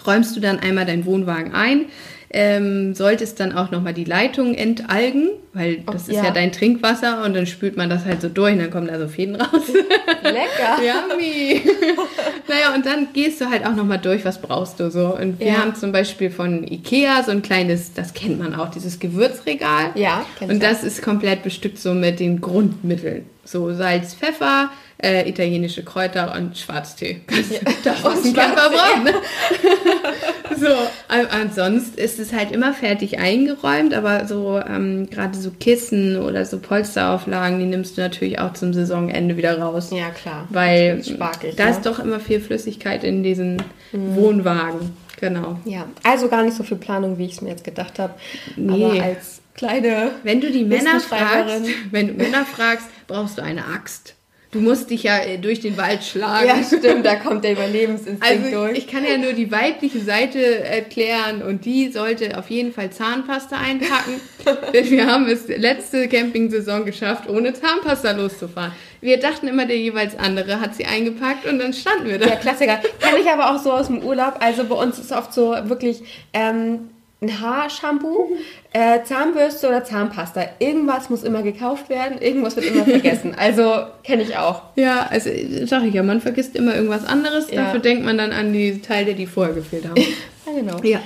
räumst 0.06 0.36
du 0.36 0.42
dann 0.42 0.60
einmal 0.60 0.86
deinen 0.86 1.06
Wohnwagen 1.06 1.56
ein, 1.56 1.86
ähm, 2.34 2.94
solltest 2.96 3.40
dann 3.40 3.52
auch 3.52 3.72
nochmal 3.72 3.94
die 3.94 4.06
Leitung 4.06 4.54
entalgen, 4.56 5.30
weil 5.54 5.78
das 5.92 6.08
ist 6.08 6.16
ja. 6.16 6.26
ja. 6.26 6.32
dein 6.32 6.52
Trinkwasser 6.52 7.24
und 7.26 7.34
dann 7.36 7.46
spült 7.46 7.76
man 7.76 7.90
das 7.90 8.06
halt 8.06 8.22
so 8.22 8.30
durch 8.30 8.54
und 8.54 8.60
dann 8.60 8.72
kommen 8.72 8.88
da 8.88 8.98
so 9.00 9.08
Fäden 9.08 9.36
raus. 9.36 9.68
Lecker. 10.24 10.78
Yummy. 10.82 11.62
naja, 12.48 12.74
und 12.74 12.86
dann 12.86 13.08
gehst 13.14 13.42
du 13.42 13.50
halt 13.50 13.66
auch 13.66 13.76
nochmal 13.76 13.98
durch, 14.00 14.24
was 14.24 14.42
brauchst 14.42 14.80
du 14.80 14.90
so. 14.90 15.16
Und 15.16 15.40
wir 15.40 15.48
Ja. 15.48 15.54
haben 15.58 15.76
zum 15.76 15.92
Beispiel 15.92 16.30
von 16.30 16.66
Ikea 16.66 17.24
so 17.24 17.32
ein 17.32 17.42
kleines, 17.42 17.94
das 17.94 18.14
kennt 18.14 18.40
man 18.40 18.56
auch, 18.56 18.70
dieses 18.70 19.00
Gewürzregal. 19.00 19.92
Ja, 19.96 20.26
kenn 20.40 20.50
ich 20.50 20.56
Und 20.56 20.64
das 20.64 20.84
ist 20.84 21.02
komplett 21.02 21.44
bestückt 21.44 21.80
so 21.80 21.94
mit 21.94 22.20
den 22.20 22.40
Grundmitteln. 22.40 23.26
So 23.44 23.74
Salz, 23.74 24.14
Pfeffer, 24.14 24.70
äh, 25.02 25.28
italienische 25.28 25.84
Kräuter 25.84 26.36
und 26.36 26.58
Schwarztee. 26.58 27.22
Das, 27.84 28.04
was 28.04 28.24
ein 28.24 28.34
braucht, 28.34 29.04
ne? 29.04 29.14
So, 30.60 30.68
an- 31.08 31.28
ansonsten 31.32 31.98
ist 32.00 32.20
es 32.20 32.34
halt 32.34 32.52
immer 32.52 32.74
fertig 32.74 33.18
eingeräumt, 33.18 33.94
aber 33.96 34.28
so 34.28 34.60
ähm, 34.60 35.10
gerade 35.10 35.36
so 35.38 35.50
Kissen 35.60 36.18
oder 36.22 36.46
so 36.46 36.60
Polsterauflagen, 36.60 37.58
die 37.60 37.66
nimmst 37.66 37.98
du 37.98 38.02
natürlich 38.02 38.38
auch 38.40 38.54
zum 38.54 38.72
Saisonende 38.74 39.38
wieder 39.38 39.58
raus. 39.60 39.90
Ja, 39.92 40.10
klar. 40.10 40.46
Weil 40.50 41.04
spargig, 41.04 41.56
da 41.56 41.66
ne? 41.66 41.72
ist 41.72 41.86
doch 41.86 41.98
immer 42.00 42.20
viel 42.20 42.40
Flüssigkeit 42.40 43.04
in 43.04 43.24
diesen 43.24 43.64
Wohnwagen. 43.92 44.96
Genau. 45.20 45.58
Ja, 45.66 45.86
also 46.04 46.28
gar 46.28 46.44
nicht 46.44 46.58
so 46.58 46.64
viel 46.64 46.78
Planung, 46.78 47.18
wie 47.18 47.26
ich 47.26 47.34
es 47.34 47.42
mir 47.42 47.50
jetzt 47.50 47.64
gedacht 47.64 47.98
habe. 48.00 48.14
Nee. 48.56 48.86
Aber 48.86 49.04
als 49.04 49.41
kleine 49.56 50.12
Wenn 50.24 50.42
du 50.42 50.52
die 50.52 50.64
Männer 50.64 51.00
fragst, 51.00 51.66
wenn 51.92 52.08
du 52.08 52.14
Männer 52.14 52.46
fragst, 52.46 52.88
brauchst 53.08 53.38
du 53.38 53.44
eine 53.44 53.66
Axt. 53.66 54.16
du 54.52 54.60
musst 54.60 54.90
dich 54.90 55.04
ja 55.04 55.20
äh, 55.20 55.38
durch 55.38 55.62
den 55.62 55.78
Wald 55.78 56.04
schlagen. 56.04 56.48
Ja, 56.48 56.64
stimmt, 56.64 57.06
da 57.06 57.16
kommt 57.16 57.44
der 57.44 57.54
Überlebensinstinkt 57.54 58.26
also 58.26 58.66
durch. 58.66 58.78
ich 58.78 58.88
kann 58.88 59.06
ja 59.06 59.18
nur 59.18 59.34
die 59.34 59.52
weibliche 59.52 60.02
Seite 60.02 60.64
erklären 60.64 61.42
und 61.42 61.66
die 61.66 61.92
sollte 61.92 62.38
auf 62.38 62.50
jeden 62.50 62.74
Fall 62.74 62.90
Zahnpasta 62.92 63.58
einpacken. 63.58 64.20
Denn 64.74 64.90
wir 64.90 65.08
haben 65.08 65.28
es 65.28 65.48
letzte 65.48 66.08
Campingsaison 66.08 66.86
geschafft, 66.86 67.30
ohne 67.30 67.54
Zahnpasta 67.54 68.12
loszufahren. 68.12 68.74
Wir 69.00 69.20
dachten 69.20 69.48
immer, 69.48 69.66
der 69.66 69.78
jeweils 69.78 70.18
andere 70.18 70.60
hat 70.60 70.76
sie 70.76 70.86
eingepackt 70.86 71.46
und 71.46 71.60
dann 71.60 71.74
standen 71.74 72.08
wir 72.08 72.20
da. 72.20 72.28
Der 72.28 72.36
Klassiker. 72.36 72.80
Kann 73.00 73.16
ich 73.20 73.28
aber 73.28 73.54
auch 73.54 73.60
so 73.60 73.72
aus 73.72 73.88
dem 73.88 74.04
Urlaub. 74.04 74.36
Also 74.40 74.64
bei 74.66 74.76
uns 74.76 75.00
ist 75.00 75.12
oft 75.12 75.34
so 75.34 75.56
wirklich 75.64 76.04
ähm, 76.34 76.90
ein 77.24 77.40
Haarshampoo, 77.40 78.30
äh, 78.74 79.04
Zahnbürste 79.04 79.68
oder 79.68 79.84
Zahnpasta. 79.84 80.44
Irgendwas 80.58 81.12
muss 81.12 81.22
immer 81.22 81.44
gekauft 81.44 81.88
werden, 81.88 82.20
irgendwas 82.20 82.56
wird 82.56 82.66
immer 82.66 82.84
vergessen. 82.84 83.36
Also 83.38 83.84
kenne 84.04 84.24
ich 84.24 84.38
auch. 84.38 84.64
Ja, 84.76 85.08
also 85.08 85.30
sag 85.66 85.84
ich 85.84 85.94
ja, 85.94 86.02
man 86.02 86.20
vergisst 86.20 86.56
immer 86.56 86.74
irgendwas 86.74 87.06
anderes. 87.06 87.52
Ja. 87.52 87.66
Dafür 87.66 87.80
denkt 87.80 88.04
man 88.04 88.18
dann 88.18 88.32
an 88.32 88.54
die 88.54 88.82
Teile, 88.82 89.14
die 89.14 89.28
vorher 89.28 89.54
gefehlt 89.54 89.88
haben. 89.88 90.02
Ja, 90.48 90.54
genau. 90.60 90.78
ja. 90.82 91.00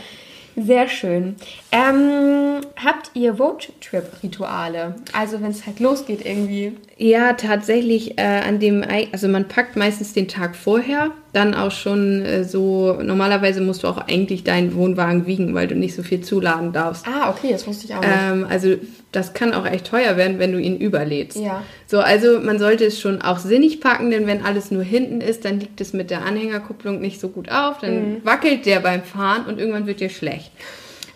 Sehr 0.55 0.87
schön. 0.87 1.35
Ähm, 1.73 2.61
habt 2.77 3.11
ihr 3.13 3.33
Roadtrip-Rituale? 3.33 4.95
Also 5.11 5.41
wenn 5.41 5.51
es 5.51 5.65
halt 5.65 5.81
losgeht 5.81 6.25
irgendwie. 6.25 6.77
Ja, 6.97 7.33
tatsächlich 7.33 8.17
äh, 8.17 8.21
an 8.21 8.59
dem, 8.59 8.85
also 9.11 9.27
man 9.27 9.49
packt 9.49 9.75
meistens 9.75 10.13
den 10.13 10.29
Tag 10.29 10.55
vorher, 10.55 11.11
dann 11.35 11.53
auch 11.53 11.71
schon 11.71 12.21
äh, 12.21 12.43
so, 12.43 12.97
normalerweise 13.01 13.61
musst 13.61 13.83
du 13.83 13.87
auch 13.87 13.97
eigentlich 13.97 14.43
deinen 14.43 14.75
Wohnwagen 14.75 15.25
wiegen, 15.25 15.53
weil 15.53 15.67
du 15.67 15.75
nicht 15.75 15.93
so 15.93 16.01
viel 16.01 16.21
zuladen 16.21 16.71
darfst. 16.71 17.05
Ah, 17.07 17.29
okay, 17.29 17.49
das 17.51 17.67
wusste 17.67 17.85
ich 17.85 17.93
auch 17.93 17.99
nicht. 17.99 18.09
Ähm, 18.09 18.47
also 18.49 18.75
das 19.11 19.33
kann 19.33 19.53
auch 19.53 19.65
echt 19.65 19.87
teuer 19.87 20.17
werden, 20.17 20.39
wenn 20.39 20.51
du 20.51 20.59
ihn 20.59 20.77
überlädst. 20.77 21.37
Ja. 21.37 21.63
So, 21.87 21.99
also 21.99 22.39
man 22.39 22.59
sollte 22.59 22.85
es 22.85 22.99
schon 22.99 23.21
auch 23.21 23.39
sinnig 23.39 23.81
packen, 23.81 24.11
denn 24.11 24.27
wenn 24.27 24.43
alles 24.43 24.71
nur 24.71 24.83
hinten 24.83 25.21
ist, 25.21 25.45
dann 25.45 25.59
liegt 25.59 25.81
es 25.81 25.93
mit 25.93 26.09
der 26.09 26.25
Anhängerkupplung 26.25 26.99
nicht 26.99 27.19
so 27.19 27.29
gut 27.29 27.51
auf, 27.51 27.79
dann 27.79 28.23
wackelt 28.23 28.65
der 28.65 28.79
beim 28.79 29.03
Fahren 29.03 29.45
und 29.45 29.59
irgendwann 29.59 29.87
wird 29.87 29.99
dir 29.99 30.09
schlecht. 30.09 30.51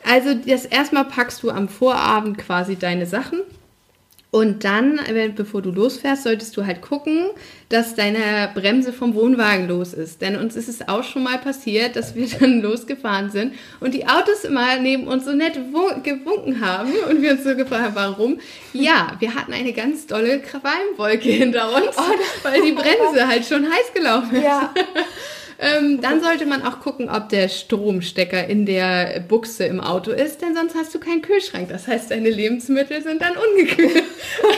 Also 0.10 0.34
das 0.34 0.66
erstmal 0.66 1.06
packst 1.06 1.44
du 1.44 1.50
am 1.50 1.68
Vorabend 1.70 2.38
quasi 2.38 2.76
deine 2.76 3.06
Sachen 3.06 3.42
und 4.32 4.64
dann, 4.64 5.00
bevor 5.36 5.64
du 5.64 5.72
losfährst, 5.72 6.22
solltest 6.22 6.56
du 6.56 6.64
halt 6.64 6.82
gucken, 6.82 7.32
dass 7.70 7.96
deine 7.96 8.52
Bremse 8.54 8.94
vom 8.94 9.16
Wohnwagen 9.16 9.68
los 9.68 9.94
ist. 9.94 10.22
Denn 10.22 10.36
uns 10.36 10.56
ist 10.56 10.70
es 10.70 10.88
auch 10.88 11.04
schon 11.04 11.24
mal 11.24 11.40
passiert, 11.40 11.96
dass 11.96 12.14
wir 12.14 12.28
dann 12.28 12.62
losgefahren 12.62 13.32
sind 13.32 13.56
und 13.80 13.96
die 13.96 14.08
Autos 14.08 14.44
immer 14.44 14.78
neben 14.78 15.08
uns 15.08 15.26
so 15.26 15.32
nett 15.32 15.54
gewunken 16.04 16.62
haben 16.64 16.92
und 17.10 17.24
wir 17.24 17.32
uns 17.32 17.44
so 17.44 17.56
gefragt 17.56 17.84
haben, 17.84 17.96
warum. 17.96 18.40
Ja, 18.72 19.14
wir 19.18 19.34
hatten 19.34 19.52
eine 19.52 19.74
ganz 19.74 20.06
dolle 20.06 20.40
Qualmwolke 20.42 21.30
hinter 21.30 21.76
uns, 21.76 21.96
weil 22.44 22.62
die 22.62 22.74
Bremse 22.74 23.28
halt 23.28 23.46
schon 23.46 23.66
heiß 23.66 23.94
gelaufen 23.96 24.36
ist. 24.36 24.44
ja. 24.44 24.72
Ähm, 25.62 26.00
dann 26.02 26.24
sollte 26.24 26.46
man 26.46 26.64
auch 26.64 26.80
gucken, 26.80 27.10
ob 27.10 27.28
der 27.28 27.50
Stromstecker 27.50 28.48
in 28.48 28.66
der 28.66 29.20
Buchse 29.28 29.66
im 29.66 29.82
Auto 29.82 30.12
ist, 30.12 30.42
denn 30.42 30.56
sonst 30.56 30.74
hast 30.74 30.96
du 30.96 31.00
keinen 31.00 31.22
Kühlschrank. 31.22 31.68
Das 31.68 31.86
heißt, 31.86 32.12
deine 32.12 32.30
Lebensmittel 32.30 33.02
sind 33.02 33.22
dann 33.22 33.34
ungekühlt. 33.36 34.04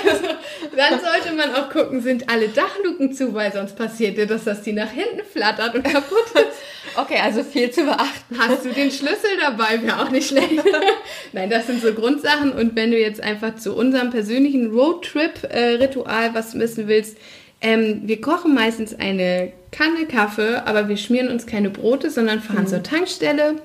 Also, 0.05 0.27
dann 0.75 0.99
sollte 0.99 1.35
man 1.35 1.55
auch 1.55 1.69
gucken, 1.69 2.01
sind 2.01 2.29
alle 2.29 2.49
Dachluken 2.49 3.13
zu, 3.13 3.33
weil 3.33 3.51
sonst 3.51 3.75
passiert 3.75 4.17
dir 4.17 4.27
das, 4.27 4.43
dass 4.43 4.61
die 4.61 4.73
nach 4.73 4.91
hinten 4.91 5.25
flattert 5.25 5.73
und 5.73 5.83
kaputt 5.83 6.25
ist. 6.35 6.59
Okay, 6.95 7.17
also 7.23 7.43
viel 7.43 7.71
zu 7.71 7.83
beachten. 7.83 8.37
Hast 8.37 8.65
du 8.65 8.69
den 8.69 8.91
Schlüssel 8.91 9.29
dabei? 9.39 9.81
Wäre 9.81 10.01
auch 10.01 10.09
nicht 10.09 10.27
schlecht. 10.27 10.63
Nein, 11.31 11.49
das 11.49 11.67
sind 11.67 11.81
so 11.81 11.93
Grundsachen. 11.93 12.51
Und 12.51 12.75
wenn 12.75 12.91
du 12.91 12.99
jetzt 12.99 13.21
einfach 13.21 13.55
zu 13.55 13.75
unserem 13.75 14.09
persönlichen 14.11 14.71
Roadtrip-Ritual 14.71 16.33
was 16.33 16.57
wissen 16.59 16.87
willst, 16.87 17.17
ähm, 17.61 18.01
wir 18.05 18.19
kochen 18.21 18.53
meistens 18.53 18.93
eine 18.99 19.51
Kanne 19.71 20.05
Kaffee, 20.05 20.61
aber 20.65 20.89
wir 20.89 20.97
schmieren 20.97 21.29
uns 21.29 21.45
keine 21.45 21.69
Brote, 21.69 22.09
sondern 22.09 22.41
fahren 22.41 22.67
zur 22.67 22.83
Tankstelle, 22.83 23.55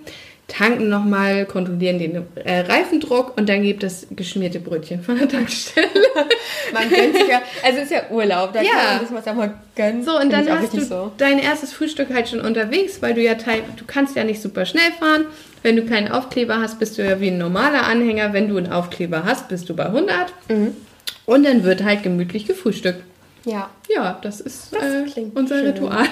tanken 0.49 0.89
nochmal, 0.89 1.45
kontrollieren 1.47 1.99
den 1.99 2.23
äh, 2.37 2.61
Reifendruck 2.61 3.37
und 3.37 3.49
dann 3.49 3.63
gibt 3.63 3.83
es 3.83 4.07
geschmierte 4.11 4.61
Brötchen 4.61 5.03
von 5.03 5.19
der 5.19 5.29
Tankstelle. 5.29 5.89
Man 6.73 6.89
gönnt 6.89 7.17
sich 7.17 7.27
ja, 7.29 7.43
also 7.65 7.79
es 7.79 7.85
ist 7.85 7.91
ja 7.91 8.03
Urlaub, 8.11 8.53
da 8.53 8.63
Ja. 8.63 8.99
kann 8.99 9.13
man 9.15 9.25
ja 9.25 9.35
mal 9.35 9.55
gönnen. 9.75 10.05
So, 10.05 10.19
und 10.19 10.33
dann 10.33 10.49
hast 10.49 10.73
du 10.75 10.81
so. 10.81 11.13
dein 11.19 11.39
erstes 11.39 11.73
Frühstück 11.73 12.13
halt 12.13 12.29
schon 12.29 12.41
unterwegs, 12.41 13.03
weil 13.03 13.15
du 13.15 13.23
ja 13.23 13.35
teil, 13.35 13.63
du 13.77 13.85
kannst 13.87 14.17
ja 14.17 14.25
nicht 14.25 14.41
super 14.41 14.67
schnell 14.67 14.91
fahren. 14.99 15.27
Wenn 15.63 15.77
du 15.77 15.85
keinen 15.85 16.09
Aufkleber 16.09 16.61
hast, 16.61 16.79
bist 16.79 16.97
du 16.99 17.05
ja 17.05 17.21
wie 17.21 17.29
ein 17.29 17.39
normaler 17.39 17.85
Anhänger. 17.87 18.33
Wenn 18.33 18.49
du 18.49 18.57
einen 18.57 18.71
Aufkleber 18.73 19.25
hast, 19.25 19.49
bist 19.49 19.69
du 19.69 19.75
bei 19.75 19.87
100. 19.87 20.33
Mhm. 20.49 20.77
Und 21.25 21.45
dann 21.45 21.65
wird 21.65 21.83
halt 21.83 22.03
gemütlich 22.05 22.47
gefrühstückt. 22.47 23.03
Ja, 23.47 23.71
Ja, 23.89 24.19
das 24.23 24.41
ist 24.41 24.75
Das 24.75 24.83
äh, 25.17 25.27
unser 25.35 25.57
schön. 25.59 25.67
Ritual. 25.69 26.05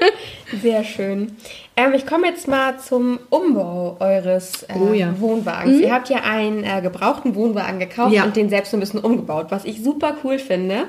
sehr 0.62 0.84
schön. 0.84 1.36
Ähm, 1.76 1.92
ich 1.94 2.06
komme 2.06 2.28
jetzt 2.28 2.46
mal 2.48 2.78
zum 2.78 3.18
Umbau 3.28 3.96
eures 4.00 4.62
äh, 4.62 4.74
Oh 4.78 4.92
ja. 4.94 5.12
Wohnwagens. 5.18 5.80
Ihr 5.80 5.92
habt 5.92 6.08
ja 6.08 6.18
einen 6.22 6.62
äh, 6.64 6.80
gebrauchten 6.80 7.34
Wohnwagen 7.34 7.80
gekauft 7.80 8.14
Ja. 8.14 8.22
und 8.24 8.36
den 8.36 8.48
selbst 8.48 8.70
so 8.70 8.76
ein 8.76 8.80
bisschen 8.80 9.00
umgebaut, 9.00 9.46
was 9.50 9.64
ich 9.64 9.82
super 9.82 10.16
cool 10.24 10.38
finde. 10.38 10.84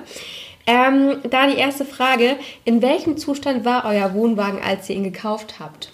Ähm, 0.68 1.18
da 1.30 1.48
die 1.48 1.58
erste 1.58 1.84
Frage, 1.86 2.36
in 2.64 2.82
welchem 2.82 3.18
Zustand 3.18 3.66
war 3.66 3.84
euer 3.86 4.14
Wohnwagen, 4.14 4.60
als 4.62 4.90
ihr 4.90 4.98
ihn 4.98 5.04
gekauft 5.04 5.56
habt? 5.60 5.92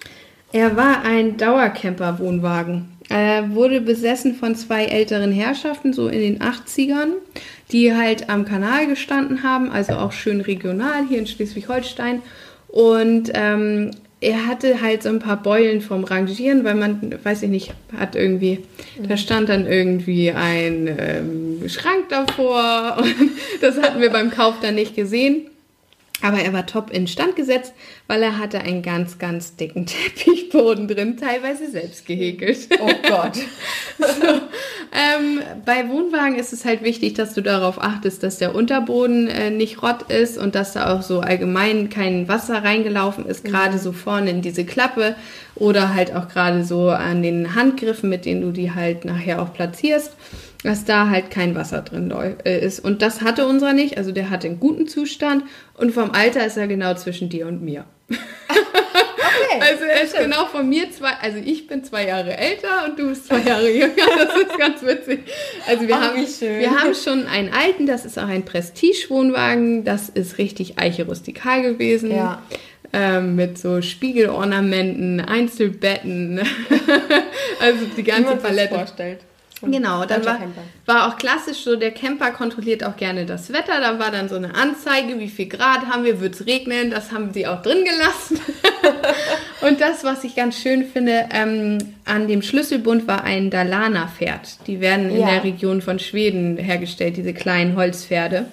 Er 0.51 0.75
war 0.75 1.03
ein 1.03 1.37
Dauercamper-Wohnwagen. 1.37 2.89
Er 3.09 3.53
wurde 3.53 3.81
besessen 3.81 4.35
von 4.35 4.55
zwei 4.55 4.85
älteren 4.85 5.31
Herrschaften, 5.31 5.93
so 5.93 6.07
in 6.07 6.19
den 6.19 6.39
80ern, 6.39 7.13
die 7.73 7.93
halt 7.93 8.29
am 8.29 8.45
Kanal 8.45 8.87
gestanden 8.87 9.43
haben, 9.43 9.71
also 9.71 9.93
auch 9.93 10.11
schön 10.11 10.41
regional 10.41 11.05
hier 11.07 11.17
in 11.17 11.27
Schleswig-Holstein. 11.27 12.21
Und 12.67 13.31
ähm, 13.33 13.91
er 14.21 14.47
hatte 14.47 14.81
halt 14.81 15.03
so 15.03 15.09
ein 15.09 15.19
paar 15.19 15.41
Beulen 15.41 15.81
vom 15.81 16.03
Rangieren, 16.03 16.63
weil 16.63 16.75
man, 16.75 17.19
weiß 17.23 17.43
ich 17.43 17.49
nicht, 17.49 17.73
hat 17.97 18.15
irgendwie, 18.15 18.59
da 19.07 19.17
stand 19.17 19.49
dann 19.49 19.65
irgendwie 19.65 20.31
ein 20.31 20.87
ähm, 20.87 21.67
Schrank 21.67 22.09
davor 22.09 22.97
und 23.01 23.31
das 23.59 23.81
hatten 23.81 23.99
wir 23.99 24.11
beim 24.11 24.31
Kauf 24.31 24.55
dann 24.61 24.75
nicht 24.75 24.95
gesehen. 24.95 25.47
Aber 26.21 26.39
er 26.39 26.53
war 26.53 26.65
top 26.65 26.89
instand 26.89 27.35
gesetzt, 27.35 27.73
weil 28.07 28.23
er 28.23 28.37
hatte 28.37 28.59
einen 28.59 28.81
ganz, 28.81 29.17
ganz 29.17 29.55
dicken 29.55 29.85
Teppichboden 30.15 30.87
drin, 30.87 31.17
teilweise 31.17 31.69
selbst 31.69 32.05
gehäkelt. 32.05 32.69
Oh 32.79 32.91
Gott. 33.07 33.39
Ähm, 34.95 35.41
bei 35.65 35.89
Wohnwagen 35.89 36.35
ist 36.35 36.53
es 36.53 36.65
halt 36.65 36.83
wichtig, 36.83 37.15
dass 37.15 37.33
du 37.33 37.41
darauf 37.41 37.81
achtest, 37.81 38.21
dass 38.21 38.37
der 38.37 38.53
Unterboden 38.53 39.27
äh, 39.27 39.49
nicht 39.49 39.81
rott 39.81 40.03
ist 40.11 40.37
und 40.37 40.53
dass 40.53 40.73
da 40.73 40.93
auch 40.93 41.01
so 41.01 41.21
allgemein 41.21 41.89
kein 41.89 42.27
Wasser 42.27 42.63
reingelaufen 42.63 43.25
ist, 43.25 43.43
gerade 43.43 43.79
so 43.79 43.91
vorne 43.91 44.29
in 44.29 44.43
diese 44.43 44.65
Klappe 44.65 45.15
oder 45.55 45.95
halt 45.95 46.15
auch 46.15 46.27
gerade 46.27 46.63
so 46.63 46.89
an 46.89 47.23
den 47.23 47.55
Handgriffen, 47.55 48.07
mit 48.07 48.25
denen 48.25 48.41
du 48.41 48.51
die 48.51 48.71
halt 48.71 49.03
nachher 49.03 49.41
auch 49.41 49.51
platzierst, 49.51 50.15
dass 50.61 50.85
da 50.85 51.09
halt 51.09 51.31
kein 51.31 51.55
Wasser 51.55 51.81
drin 51.81 52.13
äh, 52.45 52.63
ist. 52.63 52.79
Und 52.79 53.01
das 53.01 53.21
hatte 53.21 53.47
unserer 53.47 53.73
nicht, 53.73 53.97
also 53.97 54.11
der 54.11 54.29
hatte 54.29 54.47
einen 54.47 54.59
guten 54.59 54.87
Zustand 54.87 55.43
und 55.73 55.91
vom 55.91 56.11
Alter 56.11 56.45
ist 56.45 56.57
er 56.57 56.67
genau 56.67 56.93
zwischen 56.93 57.29
dir 57.29 57.47
und 57.47 57.63
mir. 57.63 57.85
Okay. 58.13 58.59
Also 59.59 59.83
er 59.83 60.03
ist 60.03 60.15
genau 60.17 60.45
von 60.45 60.67
mir 60.67 60.91
zwei, 60.91 61.11
also 61.21 61.37
ich 61.37 61.67
bin 61.67 61.83
zwei 61.83 62.07
Jahre 62.07 62.35
älter 62.35 62.85
und 62.85 62.97
du 62.97 63.09
bist 63.09 63.27
zwei 63.27 63.39
Jahre 63.39 63.69
jünger. 63.69 63.93
Das 64.17 64.35
ist 64.35 64.57
ganz 64.57 64.81
witzig. 64.81 65.21
Also 65.67 65.87
wir, 65.87 65.95
Ach, 65.95 66.01
haben, 66.01 66.17
wie 66.17 66.59
wir 66.59 66.71
haben 66.71 66.95
schon 66.95 67.27
einen 67.27 67.53
alten, 67.53 67.85
das 67.85 68.05
ist 68.05 68.17
auch 68.17 68.27
ein 68.27 68.45
Prestige-Wohnwagen. 68.45 69.83
Das 69.83 70.09
ist 70.09 70.37
richtig 70.37 70.79
Eiche 70.79 71.05
rustikal 71.05 71.61
gewesen. 71.61 72.11
Ja. 72.11 72.41
Ähm, 72.91 73.35
mit 73.35 73.57
so 73.57 73.81
Spiegelornamenten, 73.81 75.19
Einzelbetten. 75.21 76.39
also 77.59 77.85
die 77.95 77.97
Wie 77.97 78.03
ganze 78.03 78.23
man 78.23 78.39
sich 78.39 78.47
Palette. 78.47 78.75
vorstellt. 78.75 79.19
Genau, 79.71 80.05
dann 80.05 80.25
war, 80.25 80.39
war 80.85 81.07
auch 81.07 81.17
klassisch 81.17 81.63
so, 81.63 81.75
der 81.75 81.91
Camper 81.91 82.31
kontrolliert 82.31 82.83
auch 82.83 82.95
gerne 82.97 83.25
das 83.25 83.51
Wetter. 83.53 83.79
Da 83.79 83.99
war 83.99 84.11
dann 84.11 84.29
so 84.29 84.35
eine 84.35 84.55
Anzeige, 84.55 85.19
wie 85.19 85.29
viel 85.29 85.47
Grad 85.47 85.85
haben 85.87 86.03
wir, 86.03 86.19
wird 86.19 86.35
es 86.35 86.45
regnen. 86.45 86.91
Das 86.91 87.11
haben 87.11 87.31
sie 87.33 87.47
auch 87.47 87.61
drin 87.61 87.85
gelassen. 87.85 88.39
Und 89.61 89.79
das, 89.79 90.03
was 90.03 90.23
ich 90.25 90.35
ganz 90.35 90.57
schön 90.59 90.85
finde, 90.85 91.25
ähm, 91.31 91.77
an 92.05 92.27
dem 92.27 92.41
Schlüsselbund 92.41 93.07
war 93.07 93.23
ein 93.23 93.49
Dalana-Pferd. 93.49 94.67
Die 94.67 94.81
werden 94.81 95.09
in 95.09 95.21
Ja. 95.21 95.27
der 95.31 95.43
Region 95.45 95.81
von 95.81 95.99
Schweden 95.99 96.57
hergestellt, 96.57 97.15
diese 97.17 97.33
kleinen 97.33 97.77
Holzpferde. 97.77 98.45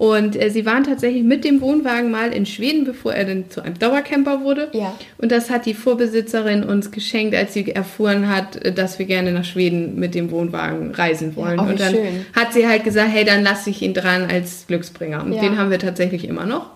Und 0.00 0.34
äh, 0.34 0.48
sie 0.48 0.64
waren 0.64 0.82
tatsächlich 0.84 1.22
mit 1.22 1.44
dem 1.44 1.60
Wohnwagen 1.60 2.10
mal 2.10 2.32
in 2.32 2.46
Schweden, 2.46 2.84
bevor 2.86 3.12
er 3.12 3.26
dann 3.26 3.50
zu 3.50 3.60
einem 3.60 3.78
Dauercamper 3.78 4.40
wurde. 4.42 4.70
Ja. 4.72 4.94
Und 5.18 5.30
das 5.30 5.50
hat 5.50 5.66
die 5.66 5.74
Vorbesitzerin 5.74 6.64
uns 6.64 6.90
geschenkt, 6.90 7.34
als 7.34 7.52
sie 7.52 7.70
erfuhren 7.70 8.34
hat, 8.34 8.56
äh, 8.64 8.72
dass 8.72 8.98
wir 8.98 9.04
gerne 9.04 9.30
nach 9.30 9.44
Schweden 9.44 9.96
mit 9.96 10.14
dem 10.14 10.30
Wohnwagen 10.30 10.92
reisen 10.92 11.36
wollen. 11.36 11.60
oh, 11.60 11.66
wie 11.66 11.72
und 11.72 11.80
dann 11.80 11.92
schön. 11.92 12.24
hat 12.34 12.54
sie 12.54 12.66
halt 12.66 12.84
gesagt, 12.84 13.10
hey, 13.12 13.26
dann 13.26 13.42
lasse 13.42 13.68
ich 13.68 13.82
ihn 13.82 13.92
dran 13.92 14.22
als 14.30 14.64
Glücksbringer. 14.68 15.22
Und 15.22 15.34
Ja. 15.34 15.42
den 15.42 15.58
haben 15.58 15.70
wir 15.70 15.78
tatsächlich 15.78 16.26
immer 16.26 16.46
noch. 16.46 16.70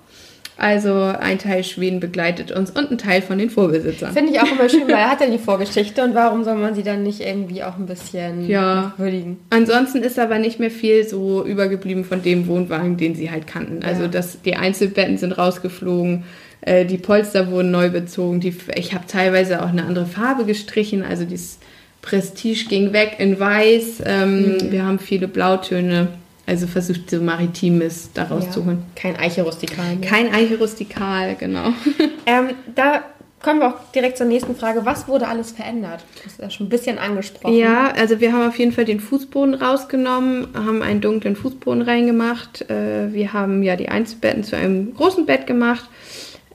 Also 0.56 0.94
ein 0.94 1.38
Teil 1.38 1.64
Schweden 1.64 1.98
begleitet 1.98 2.52
uns 2.52 2.70
und 2.70 2.90
ein 2.90 2.98
Teil 2.98 3.22
von 3.22 3.38
den 3.38 3.50
Vorbesitzern. 3.50 4.12
Finde 4.12 4.32
ich 4.32 4.40
auch 4.40 4.50
immer 4.52 4.68
schön, 4.68 4.82
weil 4.86 4.94
er 4.94 5.10
hat 5.10 5.20
ja 5.20 5.26
die 5.28 5.38
Vorgeschichte 5.44 6.04
und 6.04 6.14
warum 6.14 6.44
soll 6.44 6.54
man 6.54 6.74
sie 6.76 6.84
dann 6.84 7.02
nicht 7.02 7.20
irgendwie 7.20 7.64
auch 7.64 7.76
ein 7.76 7.86
bisschen 7.86 8.48
Ja. 8.48 8.94
würdigen? 8.96 9.38
Ansonsten 9.50 9.98
ist 10.02 10.18
aber 10.18 10.38
nicht 10.38 10.60
mehr 10.60 10.70
viel 10.70 11.06
so 11.08 11.44
übergeblieben 11.44 12.04
von 12.04 12.22
dem 12.22 12.46
Wohnwagen, 12.46 12.96
den 12.96 13.16
sie 13.16 13.30
halt 13.32 13.46
kannten. 13.48 13.82
Also 13.84 14.02
Ja. 14.02 14.08
das, 14.08 14.42
die 14.42 14.54
Einzelbetten 14.54 15.18
sind 15.18 15.32
rausgeflogen, 15.32 16.22
äh, 16.60 16.84
die 16.84 16.98
Polster 16.98 17.50
wurden 17.50 17.72
neu 17.72 17.90
bezogen. 17.90 18.38
Die, 18.40 18.54
ich 18.76 18.94
habe 18.94 19.04
teilweise 19.08 19.60
auch 19.62 19.68
eine 19.70 19.84
andere 19.84 20.06
Farbe 20.06 20.44
gestrichen. 20.44 21.02
Also 21.02 21.24
dieses 21.24 21.58
Prestige 22.00 22.66
ging 22.68 22.92
weg 22.92 23.16
in 23.18 23.40
Weiß. 23.40 24.02
Ähm, 24.06 24.56
Wir 24.70 24.84
haben 24.84 24.98
viele 25.00 25.26
Blautöne. 25.26 26.08
Also 26.46 26.66
versucht 26.66 27.08
so 27.10 27.20
Maritimes 27.22 28.10
daraus 28.12 28.50
zu 28.50 28.64
holen. 28.66 28.82
Kein 28.94 29.16
Eiche 29.16 29.42
rustikal. 29.42 29.96
Ne? 29.96 30.00
Kein 30.06 30.32
Eiche 30.32 30.58
rustikal, 30.58 31.36
genau. 31.38 31.72
Ähm, 32.26 32.50
da 32.74 33.02
kommen 33.42 33.60
wir 33.60 33.68
auch 33.68 33.92
direkt 33.94 34.16
zur 34.16 34.26
nächsten 34.26 34.56
Frage. 34.56 34.86
Was 34.86 35.06
wurde 35.08 35.28
alles 35.28 35.52
verändert? 35.52 36.02
Du 36.16 36.24
hast 36.26 36.40
ja 36.40 36.48
schon 36.50 36.66
ein 36.66 36.70
bisschen 36.70 36.98
angesprochen. 36.98 37.54
Ja, 37.54 37.92
also 37.94 38.18
wir 38.20 38.32
haben 38.32 38.48
auf 38.48 38.58
jeden 38.58 38.72
Fall 38.72 38.86
den 38.86 39.00
Fußboden 39.00 39.54
rausgenommen, 39.54 40.48
haben 40.54 40.80
einen 40.82 41.02
dunklen 41.02 41.36
Fußboden 41.36 41.82
reingemacht. 41.82 42.68
Äh, 42.70 43.12
Wir 43.12 43.34
haben 43.34 43.62
ja 43.62 43.76
die 43.76 43.90
Einzelbetten 43.90 44.42
zu 44.44 44.56
einem 44.56 44.94
großen 44.94 45.26
Bett 45.26 45.46
gemacht. 45.46 45.84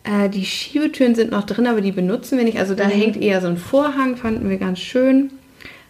Äh, 0.04 0.30
Die 0.30 0.44
Schiebetüren 0.46 1.14
sind 1.14 1.30
noch 1.32 1.44
drin, 1.46 1.68
aber 1.68 1.82
die 1.82 1.92
benutzen 1.92 2.38
wir 2.40 2.46
nicht. 2.46 2.58
Also 2.60 2.74
da 2.74 2.86
hängt 2.86 3.18
eher 3.22 3.42
so 3.42 3.48
ein 3.48 3.58
Vorhang, 3.58 4.18
fanden 4.18 4.50
wir 4.50 4.58
ganz 4.58 4.80
schön. 4.80 5.32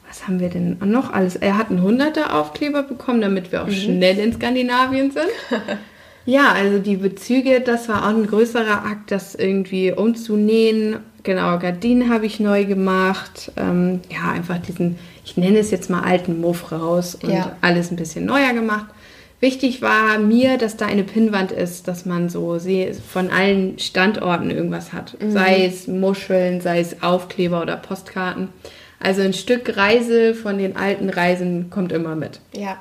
Was 0.09 0.27
haben 0.27 0.39
wir 0.39 0.49
denn 0.49 0.77
noch 0.83 1.13
alles? 1.13 1.35
Er 1.35 1.57
hat 1.57 1.69
einen 1.69 1.79
100er 1.85 2.31
Aufkleber 2.31 2.81
bekommen, 2.83 3.21
damit 3.21 3.51
wir 3.51 3.63
auch 3.63 3.69
schnell 3.69 4.17
in 4.19 4.33
Skandinavien 4.33 5.11
sind. 5.11 5.29
Ja, 6.25 6.51
also 6.51 6.77
die 6.77 6.97
Bezüge, 6.97 7.59
das 7.59 7.89
war 7.89 8.03
auch 8.03 8.09
ein 8.09 8.27
größerer 8.27 8.85
Akt, 8.85 9.09
das 9.09 9.33
irgendwie 9.33 9.91
umzunähen. 9.91 10.97
Genau, 11.23 11.57
Gardinen 11.57 12.13
habe 12.13 12.27
ich 12.27 12.39
neu 12.39 12.65
gemacht. 12.65 13.51
Ähm, 13.57 14.01
ja, 14.11 14.29
einfach 14.31 14.59
diesen, 14.59 14.99
ich 15.25 15.37
nenne 15.37 15.57
es 15.57 15.71
jetzt 15.71 15.89
mal 15.89 16.01
alten 16.01 16.39
Muff 16.39 16.71
raus 16.71 17.15
und 17.15 17.31
Ja. 17.31 17.55
alles 17.61 17.89
ein 17.89 17.95
bisschen 17.95 18.25
neuer 18.25 18.53
gemacht. 18.53 18.85
Wichtig 19.39 19.81
war 19.81 20.19
mir, 20.19 20.57
dass 20.59 20.77
da 20.77 20.85
eine 20.85 21.03
Pinnwand 21.03 21.51
ist, 21.51 21.87
dass 21.87 22.05
man 22.05 22.29
so 22.29 22.59
von 23.11 23.31
allen 23.31 23.79
Standorten 23.79 24.51
irgendwas 24.51 24.93
hat. 24.93 25.17
Sei 25.29 25.65
es 25.65 25.87
Muscheln, 25.87 26.61
sei 26.61 26.79
es 26.81 27.01
Aufkleber 27.01 27.61
oder 27.61 27.77
Postkarten. 27.77 28.49
Also 28.99 29.21
ein 29.21 29.33
Stück 29.33 29.77
Reise 29.77 30.33
von 30.35 30.57
den 30.57 30.75
alten 30.75 31.09
Reisen 31.09 31.69
kommt 31.69 31.91
immer 31.91 32.15
mit. 32.15 32.39
Ja. 32.53 32.77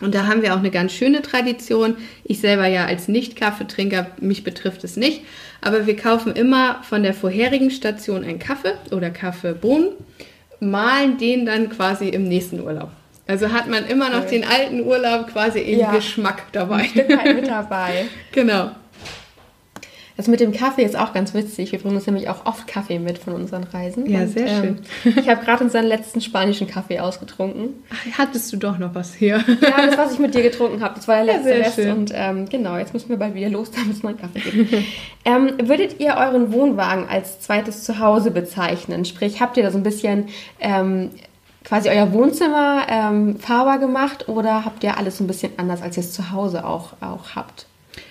Und 0.00 0.14
da 0.14 0.26
haben 0.26 0.40
wir 0.40 0.54
auch 0.54 0.58
eine 0.60 0.70
ganz 0.70 0.92
schöne 0.92 1.20
Tradition. 1.20 1.96
Ich 2.24 2.40
selber 2.40 2.66
ja 2.66 2.86
als 2.86 3.06
Nicht-Kaffeetrinker, 3.08 4.06
mich 4.20 4.44
betrifft 4.44 4.82
es 4.84 4.96
nicht. 4.96 5.22
Aber 5.60 5.86
wir 5.86 5.94
kaufen 5.96 6.32
immer 6.34 6.82
von 6.82 7.02
der 7.02 7.12
vorherigen 7.12 7.70
Station 7.70 8.24
einen 8.24 8.38
Kaffee 8.38 8.72
oder 8.92 9.10
Kaffeebohnen, 9.10 9.88
malen 10.58 11.18
den 11.18 11.44
dann 11.44 11.68
quasi 11.68 12.08
im 12.08 12.24
nächsten 12.24 12.60
Urlaub. 12.60 12.88
Also 13.26 13.52
hat 13.52 13.68
man 13.68 13.86
immer 13.86 14.08
noch 14.08 14.22
Cool. 14.24 14.30
den 14.30 14.44
alten 14.44 14.80
Urlaub 14.80 15.28
quasi 15.28 15.60
im 15.60 15.78
Ja. 15.80 15.92
Geschmack 15.92 16.44
dabei. 16.52 16.78
Ein 16.80 16.88
Stück 16.88 17.18
halt 17.18 17.36
mit 17.36 17.48
dabei. 17.48 18.06
genau. 18.32 18.70
Das 20.20 20.28
mit 20.28 20.40
dem 20.40 20.52
Kaffee 20.52 20.82
ist 20.82 20.98
auch 20.98 21.14
ganz 21.14 21.32
witzig. 21.32 21.72
Wir 21.72 21.78
bringen 21.78 21.96
uns 21.96 22.04
nämlich 22.04 22.28
auch 22.28 22.44
oft 22.44 22.66
Kaffee 22.66 22.98
mit 22.98 23.16
von 23.16 23.32
unseren 23.32 23.64
Reisen. 23.64 24.04
Ja, 24.04 24.26
sehr 24.26 24.48
schön. 24.48 24.78
ich 25.02 25.30
habe 25.30 25.42
gerade 25.42 25.64
unseren 25.64 25.86
letzten 25.86 26.20
spanischen 26.20 26.66
Kaffee 26.66 27.00
ausgetrunken. 27.00 27.70
Ach, 27.88 28.18
hattest 28.18 28.52
du 28.52 28.58
doch 28.58 28.76
noch 28.76 28.94
was 28.94 29.14
hier? 29.14 29.42
Ja, 29.62 29.86
das, 29.86 29.96
was 29.96 30.12
ich 30.12 30.18
mit 30.18 30.34
dir 30.34 30.42
getrunken 30.42 30.82
habe, 30.82 30.96
das 30.96 31.08
war 31.08 31.24
der 31.24 31.24
Ja, 31.26 31.32
letzte 31.32 31.48
sehr 31.48 31.58
Rest. 31.60 31.74
schön. 31.76 31.90
Und 31.96 32.12
ähm, 32.14 32.46
genau, 32.50 32.76
jetzt 32.76 32.92
müssen 32.92 33.08
wir 33.08 33.16
bald 33.16 33.32
wieder 33.34 33.48
los, 33.48 33.70
damit 33.74 33.96
es 33.96 34.02
mal 34.02 34.10
einen 34.10 34.18
Kaffee 34.18 34.40
gibt. 34.40 34.74
ähm, 35.24 35.52
würdet 35.62 36.00
ihr 36.00 36.14
euren 36.18 36.52
Wohnwagen 36.52 37.08
als 37.08 37.40
zweites 37.40 37.84
Zuhause 37.84 38.30
bezeichnen? 38.30 39.06
Sprich, 39.06 39.40
habt 39.40 39.56
ihr 39.56 39.62
da 39.62 39.70
so 39.70 39.78
ein 39.78 39.82
bisschen 39.84 40.26
ähm, 40.60 41.08
quasi 41.64 41.88
euer 41.88 42.12
Wohnzimmer 42.12 42.82
ähm, 42.90 43.38
fahrbar 43.38 43.78
gemacht 43.78 44.28
oder 44.28 44.66
habt 44.66 44.84
ihr 44.84 44.98
alles 44.98 45.16
so 45.16 45.24
ein 45.24 45.28
bisschen 45.28 45.52
anders, 45.56 45.80
als 45.80 45.96
ihr 45.96 46.02
es 46.02 46.12
zu 46.12 46.30
Hause 46.30 46.66
auch, 46.66 46.92
auch 47.00 47.34
habt? 47.36 47.68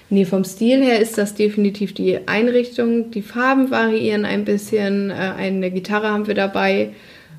Nee, 0.09 0.25
vom 0.25 0.43
Stil 0.43 0.81
her 0.83 0.99
ist 0.99 1.17
das 1.17 1.35
definitiv 1.35 1.93
die 1.93 2.27
Einrichtung. 2.27 3.11
Die 3.11 3.21
Farben 3.21 3.69
variieren 3.69 4.25
ein 4.25 4.43
bisschen. 4.43 5.11
Äh, 5.11 5.13
Eine 5.37 5.69
Gitarre 5.71 6.09
haben 6.09 6.27
wir 6.27 6.33
dabei. 6.33 6.89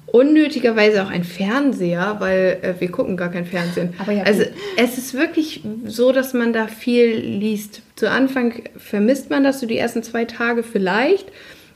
Unnötigerweise 0.07 1.05
auch 1.05 1.11
ein 1.11 1.25
Fernseher, 1.25 2.17
weil 2.19 2.59
äh, 2.63 2.81
wir 2.81 2.91
gucken 2.91 3.17
gar 3.17 3.31
kein 3.31 3.47
Fernsehen. 3.47 3.95
Aber 3.99 4.13
ja, 4.13 4.25
also 4.25 4.43
es 4.77 4.99
ist 4.99 5.15
wirklich 5.15 5.63
so, 5.87 6.13
dass 6.13 6.33
man 6.33 6.53
da 6.53 6.67
viel 6.67 7.17
liest. 7.17 7.83
Zu 7.97 8.11
Anfang 8.11 8.55
vermisst 8.77 9.31
man 9.31 9.45
das 9.45 9.61
so 9.61 9.67
die 9.67 9.79
ersten 9.79 10.03
zwei 10.03 10.25
Tage 10.25 10.63
vielleicht. 10.63 11.27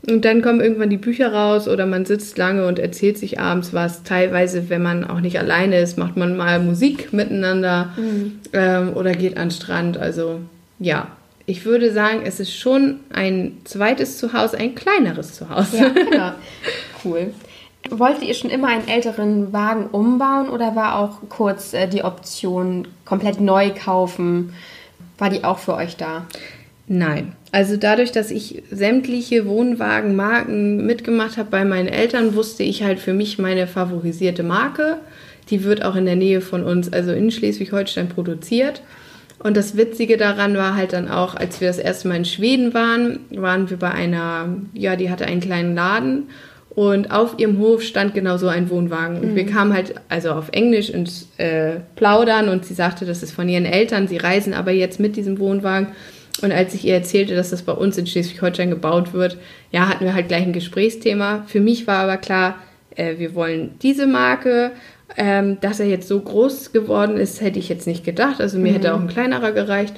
Und 0.07 0.25
dann 0.25 0.43
kommen 0.43 0.61
irgendwann 0.61 0.91
die 0.91 0.99
Bücher 0.99 1.33
raus 1.33 1.67
oder 1.67 1.87
man 1.87 2.05
sitzt 2.05 2.37
lange 2.37 2.67
und 2.67 2.79
erzählt 2.79 3.17
sich 3.17 3.41
abends 3.41 3.73
was. 3.73 4.03
Teilweise, 4.03 4.69
wenn 4.69 4.83
man 4.83 5.05
auch 5.05 5.21
nicht 5.21 5.39
alleine 5.39 5.81
ist, 5.81 5.97
macht 5.97 6.17
man 6.17 6.37
mal 6.37 6.61
Musik 6.61 7.13
miteinander 7.13 7.95
ähm, 8.53 8.93
oder 8.95 9.13
geht 9.13 9.39
an 9.39 9.49
den 9.49 9.51
Strand. 9.53 9.97
Also 9.97 10.41
ja, 10.85 11.09
ich 11.47 11.65
würde 11.65 11.93
sagen, 11.93 12.21
es 12.25 12.41
ist 12.41 12.55
schon 12.55 13.01
ein 13.11 13.59
zweites 13.65 14.19
Zuhause, 14.19 14.59
ein 14.59 14.75
kleineres 14.75 15.35
Zuhause. 15.35 15.79
Ja, 15.79 15.89
genau. 15.89 16.33
cool. 17.05 17.35
Wolltet 17.91 18.23
ihr 18.23 18.35
schon 18.35 18.51
immer 18.51 18.69
einen 18.69 18.89
älteren 18.89 19.53
Wagen 19.53 19.87
umbauen 19.87 20.49
oder 20.49 20.77
war 20.77 20.99
auch 20.99 21.29
kurz 21.29 21.75
äh, 21.75 21.87
die 21.87 22.05
Option 22.05 22.89
komplett 23.05 23.41
neu 23.41 23.71
kaufen? 23.71 24.55
War 25.19 25.31
die 25.31 25.45
auch 25.45 25.59
für 25.59 25.75
euch 25.75 25.97
da? 25.97 26.27
Nein. 26.87 27.33
Also 27.51 27.77
dadurch, 27.77 28.13
dass 28.13 28.31
ich 28.31 28.63
sämtliche 28.71 29.47
Wohnwagenmarken 29.47 30.85
mitgemacht 30.85 31.39
habe 31.39 31.51
bei 31.51 31.65
meinen 31.65 31.89
Eltern, 31.89 32.35
wusste 32.35 32.63
ich 32.63 32.83
halt 32.83 32.99
für 32.99 33.13
mich 33.13 33.39
meine 33.39 33.67
favorisierte 33.67 34.43
Marke. 34.43 34.99
Die 35.51 35.63
wird 35.63 35.85
auch 35.85 35.95
in 35.95 36.07
der 36.07 36.17
Nähe 36.17 36.41
von 36.41 36.63
uns, 36.63 36.93
also 36.93 37.13
in 37.13 37.31
Schleswig-Holstein, 37.31 38.09
produziert. 38.09 38.83
Und 39.39 39.57
das 39.57 39.77
Witzige 39.77 40.17
daran 40.17 40.57
war 40.57 40.75
halt 40.75 40.93
dann 40.93 41.09
auch, 41.09 41.35
als 41.35 41.61
wir 41.61 41.69
das 41.69 41.79
erste 41.79 42.09
Mal 42.09 42.17
in 42.17 42.25
Schweden 42.25 42.73
waren, 42.73 43.21
waren 43.31 43.69
wir 43.69 43.77
bei 43.77 43.91
einer, 43.91 44.49
ja, 44.73 44.97
die 44.97 45.11
hatte 45.11 45.27
einen 45.27 45.41
kleinen 45.41 45.75
Laden 45.75 46.29
und 46.75 47.13
auf 47.13 47.39
ihrem 47.39 47.59
Hof 47.59 47.83
stand 47.83 48.15
genau 48.15 48.37
so 48.37 48.49
ein 48.49 48.69
Wohnwagen. 48.69 49.21
Und 49.21 49.37
wir 49.37 49.47
kamen 49.47 49.73
halt 49.73 49.95
also 50.09 50.33
auf 50.33 50.49
Englisch 50.51 50.91
ins 50.91 51.29
äh, 51.37 51.77
Plaudern 51.95 52.49
und 52.49 52.65
sie 52.65 52.75
sagte, 52.75 53.05
das 53.07 53.23
ist 53.23 53.33
von 53.33 53.49
ihren 53.49 53.65
Eltern, 53.65 54.09
sie 54.09 54.17
reisen 54.17 54.55
aber 54.55 54.73
jetzt 54.73 54.99
mit 54.99 55.15
diesem 55.17 55.39
Wohnwagen. 55.39 55.89
Und 56.43 56.51
als 56.51 56.75
ich 56.75 56.85
ihr 56.85 56.95
erzählte, 56.95 57.37
dass 57.37 57.51
das 57.51 57.63
bei 57.63 57.73
uns 57.73 57.97
in 57.97 58.09
Schleswig-Holstein 58.09 58.71
gebaut 58.71 59.13
wird, 59.13 59.39
ja, 59.71 59.89
hatten 59.89 60.05
wir 60.05 60.15
halt 60.15 60.27
gleich 60.27 60.43
ein 60.43 60.53
Gesprächsthema. 60.53 61.45
Für 61.47 61.61
mich 61.61 61.87
war 61.87 61.99
aber 61.99 62.17
klar, 62.17 62.57
äh, 62.97 63.19
wir 63.19 63.37
wollen 63.37 63.77
diese 63.83 64.09
Marke. 64.09 64.73
Ähm, 65.17 65.61
dass 65.61 65.79
er 65.79 65.87
jetzt 65.87 66.09
so 66.09 66.19
groß 66.21 66.73
geworden 66.73 67.17
ist, 67.17 67.41
hätte 67.41 67.59
ich 67.59 67.69
jetzt 67.69 67.87
nicht 67.87 68.05
gedacht. 68.05 68.41
Also 68.41 68.59
mir 68.59 68.73
hätte 68.73 68.95
auch 68.95 69.01
ein 69.01 69.07
kleinerer 69.07 69.53
gereicht. 69.53 69.95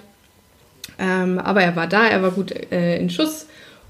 Ähm, 0.98 1.38
aber 1.38 1.62
er 1.62 1.74
war 1.76 1.86
da, 1.86 2.06
er 2.06 2.22
war 2.22 2.30
gut 2.32 2.52
äh, 2.72 2.98
in 2.98 3.08
Schuss. 3.10 3.46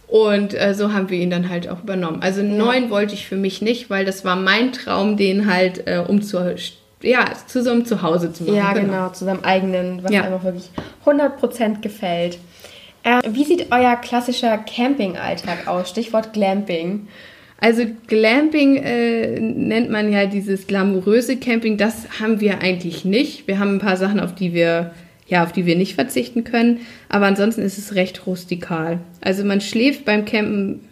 Und 0.09 0.55
äh, 0.55 0.73
so 0.75 0.93
haben 0.93 1.11
wir 1.11 1.19
ihn 1.19 1.31
dann 1.31 1.49
halt 1.49 1.69
auch 1.69 1.83
übernommen. 1.83 2.23
Also 2.23 2.41
einen 2.41 2.57
neuen 2.57 2.91
wollte 2.91 3.15
ich 3.15 3.27
für 3.27 3.37
mich 3.37 3.61
nicht, 3.61 3.91
weil 3.91 4.05
das 4.05 4.25
war 4.25 4.37
mein 4.37 4.73
Traum, 4.73 5.17
den 5.17 5.53
halt 5.53 5.87
äh, 5.89 5.99
um 6.07 6.23
zu, 6.23 6.55
ja, 7.03 7.25
zu 7.49 7.63
so 7.63 7.71
einem 7.71 7.85
Zuhause 7.87 8.33
zu 8.33 8.45
machen. 8.45 8.55
Ja, 8.57 8.73
genau, 8.73 9.09
zu 9.09 9.25
seinem 9.25 9.43
eigenen, 9.43 10.05
was 10.05 10.13
Ja. 10.13 10.23
einfach 10.23 10.45
wirklich 10.45 10.71
100% 11.05 11.81
gefällt. 11.81 12.39
Äh, 13.03 13.21
wie 13.31 13.45
sieht 13.45 13.73
euer 13.73 13.97
klassischer 13.97 14.59
Campingalltag 14.59 15.67
aus? 15.67 15.91
Stichwort 15.91 16.33
Glamping. 16.33 17.09
Also 17.59 17.85
Glamping 18.07 18.77
äh, 18.77 19.41
nennt 19.41 19.91
man 19.91 20.13
ja 20.13 20.27
dieses 20.27 20.67
glamouröse 20.67 21.37
Camping. 21.39 21.77
Das 21.79 22.07
haben 22.21 22.41
wir 22.41 22.61
eigentlich 22.61 23.05
nicht. 23.05 23.49
Wir 23.49 23.59
haben 23.59 23.77
ein 23.77 23.81
paar 23.81 23.97
Sachen, 23.97 24.21
auf 24.21 24.35
die 24.35 24.53
wir 24.53 24.93
ja, 25.29 25.43
auf 25.43 25.51
die 25.51 25.67
wir 25.67 25.75
nicht 25.75 25.97
verzichten 25.97 26.45
können. 26.45 26.81
Aber 27.09 27.27
ansonsten 27.27 27.63
ist 27.63 27.79
es 27.79 27.97
recht 27.97 28.27
rustikal. 28.27 29.01
Also 29.21 29.45
man 29.45 29.61
schläft 29.61 30.05
beim 30.05 30.25
Campen 30.25 30.85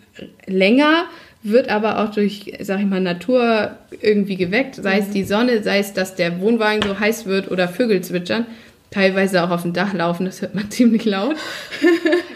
länger, 0.46 1.05
wird 1.44 1.68
aber 1.68 2.00
auch 2.03 2.11
durch, 2.12 2.53
sag 2.61 2.81
ich 2.81 2.87
mal, 2.87 3.00
Natur 3.00 3.77
irgendwie 4.00 4.35
geweckt. 4.35 4.74
Sei 4.77 4.98
es 4.98 5.11
die 5.11 5.22
Sonne, 5.22 5.62
sei 5.62 5.79
es, 5.79 5.92
dass 5.92 6.16
der 6.16 6.40
Wohnwagen 6.40 6.83
so 6.83 6.98
heiß 6.98 7.27
wird 7.27 7.48
oder 7.50 7.68
Vögel 7.68 8.00
zwitschern. 8.00 8.46
Teilweise 8.90 9.44
auch 9.44 9.50
auf 9.50 9.62
dem 9.62 9.72
Dach 9.72 9.92
laufen, 9.92 10.24
das 10.27 10.40
hört 10.42 10.55
man 10.57 10.68
ziemlich 10.70 11.05
laut. 11.05 11.37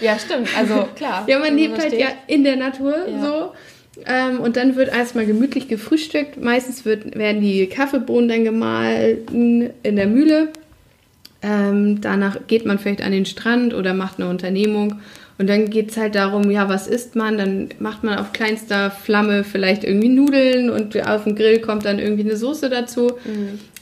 Ja, 0.01 0.17
stimmt. 0.19 0.49
Also 0.57 0.87
klar. 0.95 1.25
Ja, 1.27 1.39
man 1.39 1.49
wenn 1.49 1.57
lebt 1.57 1.79
halt 1.79 1.89
steht. 1.89 2.01
ja 2.01 2.09
in 2.29 2.45
der 2.45 2.57
Natur 2.57 2.95
Ja. 3.09 3.25
so. 3.25 3.53
Ähm, 4.07 4.41
und 4.41 4.57
dann 4.57 4.77
wird 4.77 4.89
erstmal 4.89 5.27
gemütlich 5.27 5.69
gefrühstückt. 5.69 6.43
Meistens 6.43 6.85
wird, 6.85 7.17
werden 7.17 7.41
die 7.41 7.67
Kaffeebohnen 7.67 8.29
dann 8.29 8.45
gemahlen 8.45 9.71
in 9.83 9.97
der 9.97 10.07
Mühle. 10.07 10.49
Ähm, 11.41 12.01
danach 12.01 12.39
geht 12.47 12.67
man 12.67 12.79
vielleicht 12.79 13.03
an 13.03 13.13
den 13.13 13.27
Strand 13.27 13.75
oder 13.75 13.95
macht 13.95 14.19
eine 14.19 14.29
Unternehmung. 14.29 15.01
Und 15.39 15.49
dann 15.49 15.71
geht 15.71 15.91
es 15.93 15.97
halt 15.97 16.17
darum, 16.17 16.51
ja, 16.51 16.69
was 16.69 16.89
isst 16.89 17.15
man? 17.15 17.39
Dann 17.39 17.69
macht 17.79 18.03
man 18.03 18.19
auf 18.19 18.33
kleinster 18.33 18.91
Flamme 18.91 19.45
vielleicht 19.45 19.85
irgendwie 19.85 20.09
Nudeln 20.09 20.69
und 20.69 21.01
auf 21.09 21.25
dem 21.25 21.37
Grill 21.37 21.61
kommt 21.61 21.85
dann 21.85 22.01
irgendwie 22.01 22.25
eine 22.25 22.37
Soße 22.37 22.69
dazu. 22.69 23.13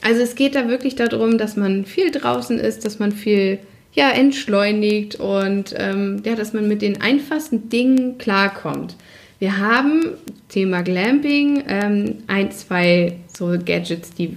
Also 0.02 0.20
es 0.20 0.34
geht 0.34 0.54
da 0.54 0.68
wirklich 0.68 0.96
darum, 0.96 1.38
dass 1.38 1.56
man 1.56 1.86
viel 1.86 2.10
draußen 2.10 2.58
ist, 2.58 2.84
dass 2.84 2.98
man 2.98 3.10
viel 3.12 3.58
ja, 3.94 4.10
entschleunigt 4.10 5.18
und 5.18 5.74
ähm, 5.78 6.22
ja, 6.26 6.34
dass 6.34 6.52
man 6.52 6.68
mit 6.68 6.82
den 6.82 7.00
einfachsten 7.00 7.70
Dingen 7.70 8.18
klarkommt. 8.18 8.94
Wir 9.38 9.58
haben 9.58 10.02
Thema 10.48 10.82
Glamping, 10.82 11.62
ähm, 11.68 12.18
ein, 12.26 12.50
zwei 12.52 13.16
so 13.36 13.48
Gadgets, 13.64 14.12
die 14.14 14.36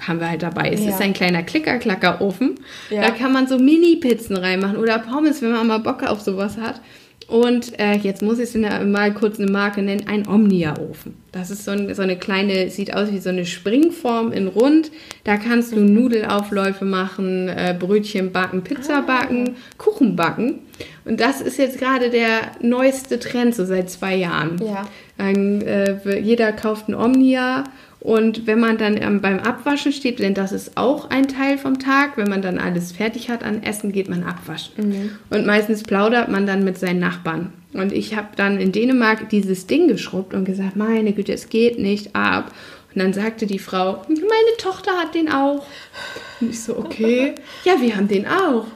haben 0.00 0.20
wir 0.20 0.30
halt 0.30 0.42
dabei. 0.42 0.70
Es 0.70 0.82
Ja. 0.84 0.90
ist 0.90 1.00
ein 1.02 1.12
kleiner 1.12 1.42
Klicker-Klacker-Ofen. 1.42 2.54
Ja. 2.90 3.02
Da 3.02 3.10
kann 3.10 3.32
man 3.32 3.46
so 3.48 3.58
Mini-Pizzen 3.58 4.36
reinmachen 4.36 4.76
oder 4.76 4.98
Pommes, 5.00 5.42
wenn 5.42 5.50
man 5.52 5.66
mal 5.66 5.78
Bock 5.78 6.02
auf 6.04 6.20
sowas 6.20 6.56
hat. 6.56 6.80
Und 7.28 7.78
äh, 7.78 7.92
jetzt 7.92 8.22
muss 8.22 8.38
ich 8.38 8.54
es 8.54 8.84
mal 8.86 9.12
kurz 9.12 9.38
eine 9.38 9.50
Marke 9.50 9.82
nennen, 9.82 10.08
ein 10.08 10.26
Omnia-Ofen. 10.26 11.14
Das 11.30 11.50
ist 11.50 11.66
so, 11.66 11.72
ein, 11.72 11.94
so 11.94 12.00
eine 12.00 12.16
kleine, 12.16 12.70
sieht 12.70 12.94
aus 12.94 13.12
wie 13.12 13.18
so 13.18 13.28
eine 13.28 13.44
Springform 13.44 14.32
in 14.32 14.48
rund. 14.48 14.90
Da 15.24 15.36
kannst 15.36 15.72
du 15.72 15.80
Nudelaufläufe 15.80 16.86
machen, 16.86 17.48
äh, 17.50 17.76
Brötchen 17.78 18.32
backen, 18.32 18.62
Pizza 18.62 19.02
backen, 19.02 19.56
Kuchen 19.76 20.16
backen. 20.16 20.60
Und 21.04 21.20
das 21.20 21.42
ist 21.42 21.58
jetzt 21.58 21.78
gerade 21.78 22.08
der 22.08 22.52
neueste 22.62 23.18
Trend, 23.18 23.54
so 23.54 23.66
seit 23.66 23.90
zwei 23.90 24.16
Jahren. 24.16 24.58
Ja. 24.64 24.88
Dann, 25.18 25.60
äh, 25.60 26.18
jeder 26.18 26.52
kauft 26.52 26.88
ein 26.88 26.94
Omnia 26.94 27.64
und 28.00 28.46
wenn 28.46 28.60
man 28.60 28.78
dann 28.78 28.96
ähm, 28.96 29.20
beim 29.20 29.40
Abwaschen 29.40 29.92
steht, 29.92 30.20
denn 30.20 30.34
das 30.34 30.52
ist 30.52 30.76
auch 30.76 31.10
ein 31.10 31.26
Teil 31.26 31.58
vom 31.58 31.78
Tag, 31.80 32.16
wenn 32.16 32.28
man 32.28 32.42
dann 32.42 32.58
alles 32.58 32.92
fertig 32.92 33.28
hat 33.28 33.42
an 33.42 33.62
Essen, 33.62 33.90
geht 33.90 34.08
man 34.08 34.22
abwaschen. 34.22 34.72
Und 35.30 35.46
meistens 35.46 35.82
plaudert 35.82 36.28
man 36.28 36.46
dann 36.46 36.64
mit 36.64 36.78
seinen 36.78 37.00
Nachbarn. 37.00 37.52
Und 37.72 37.92
ich 37.92 38.16
habe 38.16 38.28
dann 38.36 38.60
in 38.60 38.72
Dänemark 38.72 39.28
dieses 39.30 39.66
Ding 39.66 39.88
geschrubbt 39.88 40.32
und 40.32 40.44
gesagt, 40.44 40.76
meine 40.76 41.12
Güte, 41.12 41.32
es 41.32 41.48
geht 41.48 41.78
nicht 41.78 42.14
ab. 42.14 42.52
Und 42.94 43.02
dann 43.02 43.12
sagte 43.12 43.46
die 43.46 43.58
Frau, 43.58 44.02
meine 44.08 44.56
Tochter 44.58 44.92
hat 44.92 45.14
den 45.14 45.30
auch. 45.30 45.66
Und 46.40 46.50
ich 46.50 46.62
so, 46.62 46.78
okay. 46.78 47.34
Ja, 47.64 47.80
wir 47.80 47.96
haben 47.96 48.08
den 48.08 48.26
auch. 48.26 48.66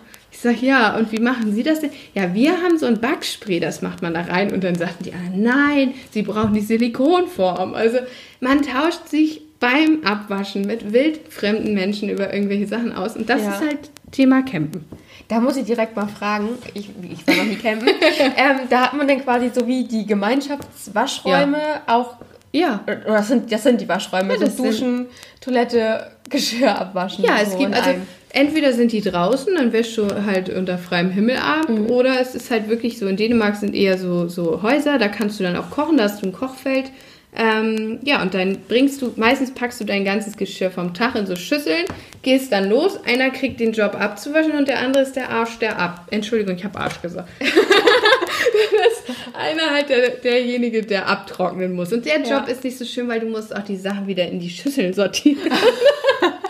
Ich 0.45 0.51
sag, 0.51 0.61
ja, 0.61 0.97
und 0.97 1.13
wie 1.13 1.21
machen 1.21 1.55
Sie 1.55 1.63
das 1.63 1.79
denn? 1.79 1.91
Ja, 2.15 2.35
wir 2.35 2.61
haben 2.63 2.77
so 2.77 2.87
ein 2.87 3.01
Backspray, 3.01 3.61
das 3.61 3.81
macht 3.81 4.03
man 4.03 4.13
da 4.15 4.23
rein. 4.23 4.53
Und 4.53 4.65
dann 4.65 4.75
sagten 4.75 5.05
die 5.05 5.13
anderen, 5.13 5.41
nein, 5.41 5.95
Sie 6.11 6.23
brauchen 6.23 6.53
die 6.53 6.61
Silikonform. 6.61 7.75
Also 7.75 7.99
man 8.41 8.61
tauscht 8.63 9.07
sich 9.09 9.43
beim 9.61 10.01
Abwaschen 10.05 10.63
mit 10.63 10.93
wildfremden 10.93 11.75
Menschen 11.75 12.09
über 12.09 12.35
irgendwelche 12.35 12.67
Sachen 12.67 12.93
aus. 12.93 13.15
Und 13.15 13.31
das 13.31 13.43
Ja. 13.43 13.51
ist 13.55 13.61
halt 13.61 13.79
Thema 14.11 14.43
Campen. 14.43 14.85
Da 15.29 15.39
muss 15.39 15.57
ich 15.57 15.65
direkt 15.65 15.95
mal 15.95 16.09
fragen, 16.09 16.49
ich, 16.75 16.91
ich 17.09 17.25
war 17.25 17.37
noch 17.37 17.45
nie 17.45 17.55
campen, 17.55 17.89
ähm, 18.37 18.57
da 18.69 18.81
hat 18.87 18.95
man 18.95 19.07
dann 19.07 19.23
quasi 19.23 19.49
so 19.55 19.65
wie 19.69 19.85
die 19.85 20.05
Gemeinschaftswaschräume 20.07 21.59
auch, 21.87 22.17
Ja. 22.53 22.81
oder 22.85 23.01
das 23.19 23.29
sind, 23.29 23.51
das 23.53 23.63
sind 23.63 23.81
die 23.81 23.89
Waschräume, 23.89 24.33
Ja, 24.33 24.39
so 24.41 24.45
das 24.47 24.57
sind- 24.57 24.67
Duschen, 24.67 25.07
Toilette, 25.41 26.11
Geschirr 26.29 26.77
abwaschen. 26.79 27.25
Ja, 27.25 27.37
es 27.41 27.53
so 27.53 27.59
gibt 27.59 27.75
also. 27.75 27.91
Entweder 28.33 28.73
sind 28.73 28.93
die 28.93 29.01
draußen, 29.01 29.55
dann 29.55 29.73
wäschst 29.73 29.97
du 29.99 30.07
halt 30.27 30.49
unter 30.49 30.79
freiem 30.79 31.11
Himmel 31.11 31.37
ab, 31.37 31.69
oder 31.89 32.21
es 32.21 32.35
ist 32.35 32.51
halt 32.51 32.69
wirklich 32.69 32.99
so, 32.99 33.07
in 33.07 33.17
Dänemark 33.17 33.57
sind 33.57 33.75
eher 33.75 33.99
so, 33.99 34.29
so 34.29 34.63
Häuser, 34.63 34.99
da 34.99 35.09
kannst 35.09 35.39
du 35.39 35.45
dann 35.45 35.57
auch 35.57 35.71
kochen, 35.71 35.97
da 35.97 36.05
hast 36.05 36.23
du 36.23 36.27
ein 36.27 36.33
Kochfeld. 36.33 36.91
Ähm, 37.35 37.99
ja, 38.05 38.21
und 38.21 38.35
dann 38.35 38.59
bringst 38.69 39.01
du, 39.01 39.15
meistens 39.17 39.53
packst 39.55 39.81
du 39.81 39.85
dein 39.87 40.05
ganzes 40.05 40.37
Geschirr 40.37 40.71
vom 40.71 40.93
Tag 40.93 41.15
in 41.15 41.27
so 41.27 41.35
Schüsseln, 41.35 41.87
gehst 42.21 42.53
dann 42.53 42.69
los, 42.69 42.99
einer 43.07 43.31
kriegt 43.31 43.59
den 43.59 43.73
Job 43.73 43.95
abzuwaschen 43.99 44.53
und 44.53 44.69
der 44.69 44.81
andere 44.81 45.03
ist 45.03 45.17
der 45.17 45.31
Arsch, 45.31 45.59
der 45.59 45.79
ab. 45.79 46.09
Entschuldigung, 46.11 46.57
ich 46.57 46.65
habe 46.65 46.79
Arsch 46.79 47.01
gesagt. 47.01 47.31
das 47.41 49.09
ist 49.09 49.17
einer 49.33 49.71
halt 49.71 49.89
der, 49.89 50.11
derjenige, 50.11 50.83
der 50.83 51.09
abtrocknen 51.09 51.73
muss. 51.73 51.91
Und 51.95 52.05
der 52.05 52.19
Job 52.19 52.29
Ja. 52.29 52.45
ist 52.45 52.65
nicht 52.65 52.77
so 52.77 52.85
schön, 52.85 53.09
weil 53.09 53.21
du 53.21 53.27
musst 53.27 53.57
auch 53.57 53.63
die 53.65 53.77
Sachen 53.79 54.07
wieder 54.07 54.29
in 54.29 54.39
die 54.39 54.51
Schüsseln 54.51 54.93
sortieren. 54.93 55.39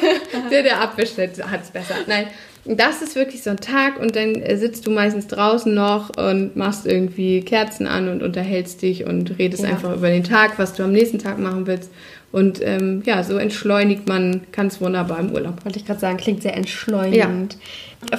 Der, 0.50 0.62
der 0.62 0.80
abwischt, 0.80 1.16
hat 1.18 1.62
es 1.62 1.70
besser. 1.70 1.94
Nein, 2.06 2.26
das 2.64 3.02
ist 3.02 3.14
wirklich 3.14 3.42
so 3.42 3.50
ein 3.50 3.58
Tag 3.58 4.00
und 4.00 4.16
dann 4.16 4.34
äh, 4.36 4.56
sitzt 4.56 4.86
du 4.86 4.90
meistens 4.90 5.26
draußen 5.26 5.72
noch 5.74 6.10
und 6.16 6.56
machst 6.56 6.86
irgendwie 6.86 7.42
Kerzen 7.42 7.86
an 7.86 8.08
und 8.08 8.22
unterhältst 8.22 8.82
dich 8.82 9.04
und 9.04 9.38
redest 9.38 9.62
Ja. 9.62 9.70
einfach 9.70 9.94
über 9.94 10.08
den 10.08 10.24
Tag, 10.24 10.58
was 10.58 10.72
du 10.72 10.82
am 10.82 10.92
nächsten 10.92 11.18
Tag 11.18 11.38
machen 11.38 11.66
willst. 11.66 11.90
Und 12.32 12.60
ähm, 12.64 13.02
ja, 13.06 13.22
so 13.22 13.36
entschleunigt 13.36 14.08
man 14.08 14.40
ganz 14.50 14.80
wunderbar 14.80 15.20
im 15.20 15.30
Urlaub. 15.32 15.64
Wollte 15.64 15.78
ich 15.78 15.86
gerade 15.86 16.00
sagen, 16.00 16.16
klingt 16.16 16.42
sehr 16.42 16.56
entschleunigend. 16.56 17.56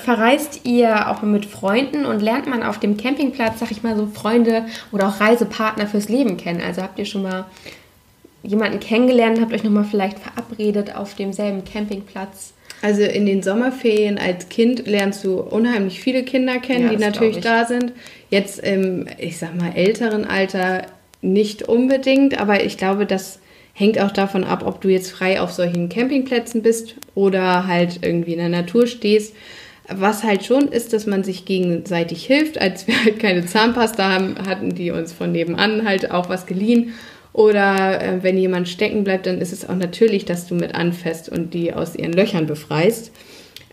Verreist 0.04 0.62
ihr 0.64 1.10
auch 1.10 1.22
mit 1.22 1.46
Freunden 1.46 2.06
und 2.06 2.22
lernt 2.22 2.48
man 2.48 2.64
auf 2.64 2.80
dem 2.80 2.96
Campingplatz, 2.96 3.60
sag 3.60 3.72
ich 3.72 3.84
mal, 3.84 3.98
so 3.98 4.08
Freunde 4.08 4.66
oder 4.94 5.10
auch 5.10 5.20
Reisepartner 5.20 5.86
fürs 5.88 6.08
Leben 6.08 6.38
kennen? 6.38 6.62
Also 6.66 6.82
habt 6.82 6.98
ihr 6.98 7.06
schon 7.06 7.24
mal 7.24 7.46
jemanden 8.46 8.80
kennengelernt, 8.80 9.42
habt 9.42 9.54
euch 9.54 9.64
nochmal 9.64 9.86
vielleicht 9.86 10.20
verabredet 10.20 10.96
auf 10.96 11.16
demselben 11.16 11.64
Campingplatz? 11.66 12.54
Also 12.82 13.04
in 13.04 13.26
den 13.26 13.42
Sommerferien 13.42 14.18
als 14.18 14.50
Kind 14.50 14.86
lernst 14.86 15.24
du 15.24 15.40
unheimlich 15.40 16.00
viele 16.00 16.24
Kinder 16.24 16.60
kennen, 16.60 16.86
Ja, 16.86 16.90
die 16.90 16.98
natürlich 16.98 17.40
da 17.40 17.66
sind. 17.66 17.94
Jetzt 18.30 18.60
im, 18.60 19.08
ich 19.18 19.38
sag 19.38 19.56
mal, 19.56 19.72
älteren 19.76 20.26
Alter 20.26 20.84
nicht 21.22 21.64
unbedingt, 21.64 22.40
aber 22.40 22.64
ich 22.64 22.78
glaube, 22.78 23.06
das 23.06 23.40
hängt 23.74 24.00
auch 24.00 24.12
davon 24.12 24.44
ab, 24.44 24.64
ob 24.66 24.82
du 24.82 24.90
jetzt 24.90 25.12
frei 25.12 25.42
auf 25.42 25.52
solchen 25.52 25.90
Campingplätzen 25.90 26.62
bist 26.62 26.96
oder 27.14 27.68
halt 27.68 28.00
irgendwie 28.04 28.34
in 28.34 28.40
der 28.40 28.50
Natur 28.50 28.88
stehst. 28.88 29.36
Was 29.88 30.24
halt 30.24 30.44
schon 30.46 30.68
ist, 30.70 30.94
dass 30.94 31.06
man 31.06 31.24
sich 31.24 31.46
gegenseitig 31.46 32.26
hilft. 32.26 32.60
Als 32.60 32.88
wir 32.88 33.04
halt 33.04 33.20
keine 33.20 33.46
Zahnpasta 33.46 34.12
haben, 34.12 34.36
hatten 34.48 34.74
die 34.74 34.92
uns 34.92 35.14
von 35.14 35.32
nebenan 35.32 35.88
halt 35.88 36.10
auch 36.10 36.30
was 36.30 36.46
geliehen. 36.46 36.94
Oder 37.36 38.02
äh, 38.02 38.24
wenn 38.24 38.38
jemand 38.38 38.70
stecken 38.70 39.04
bleibt, 39.04 39.26
dann 39.26 39.42
ist 39.42 39.52
es 39.52 39.68
auch 39.68 39.76
natürlich, 39.76 40.24
dass 40.24 40.48
du 40.48 40.56
mit 40.56 40.74
anfasst 40.74 41.28
und 41.28 41.54
die 41.54 41.74
aus 41.74 41.94
ihren 41.94 42.14
Löchern 42.14 42.48
befreist. 42.48 43.12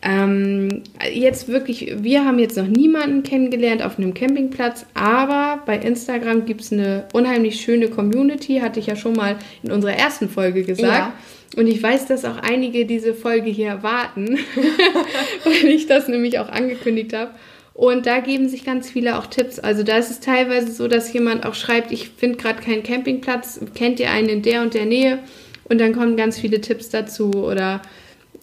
Ähm, 0.02 0.82
jetzt 1.12 1.46
wirklich, 1.46 1.94
wir 2.00 2.24
haben 2.24 2.40
jetzt 2.40 2.56
noch 2.56 2.66
niemanden 2.66 3.22
kennengelernt 3.22 3.84
auf 3.84 3.98
einem 3.98 4.14
Campingplatz, 4.14 4.84
aber 4.94 5.62
bei 5.64 5.76
Instagram 5.76 6.44
gibt 6.44 6.62
es 6.62 6.72
eine 6.72 7.04
unheimlich 7.12 7.60
schöne 7.60 7.86
Community, 7.86 8.58
hatte 8.58 8.80
ich 8.80 8.88
ja 8.88 8.96
schon 8.96 9.12
mal 9.12 9.36
in 9.62 9.70
unserer 9.70 9.94
ersten 9.94 10.28
Folge 10.28 10.64
gesagt. 10.64 11.12
Und 11.54 11.68
ich 11.68 11.80
weiß, 11.80 12.06
dass 12.06 12.24
auch 12.24 12.38
einige 12.38 12.84
diese 12.84 13.14
Folge 13.14 13.48
hier 13.48 13.68
erwarten, 13.68 14.40
weil 15.44 15.70
ich 15.70 15.86
das 15.86 16.08
nämlich 16.08 16.40
auch 16.40 16.48
angekündigt 16.48 17.12
habe. 17.12 17.30
Und 17.74 18.06
da 18.06 18.20
geben 18.20 18.48
sich 18.48 18.64
ganz 18.64 18.90
viele 18.90 19.18
auch 19.18 19.26
Tipps. 19.26 19.58
Also 19.58 19.82
da 19.82 19.96
ist 19.96 20.10
es 20.10 20.20
teilweise 20.20 20.70
so, 20.70 20.88
dass 20.88 21.12
jemand 21.12 21.46
auch 21.46 21.54
schreibt, 21.54 21.90
ich 21.90 22.10
finde 22.10 22.36
gerade 22.36 22.60
keinen 22.60 22.82
Campingplatz, 22.82 23.60
kennt 23.74 23.98
ihr 23.98 24.10
einen 24.10 24.28
in 24.28 24.42
der 24.42 24.62
und 24.62 24.74
der 24.74 24.84
Nähe? 24.84 25.20
Und 25.64 25.80
dann 25.80 25.94
kommen 25.94 26.16
ganz 26.16 26.38
viele 26.38 26.60
Tipps 26.60 26.90
dazu. 26.90 27.30
Oder 27.30 27.80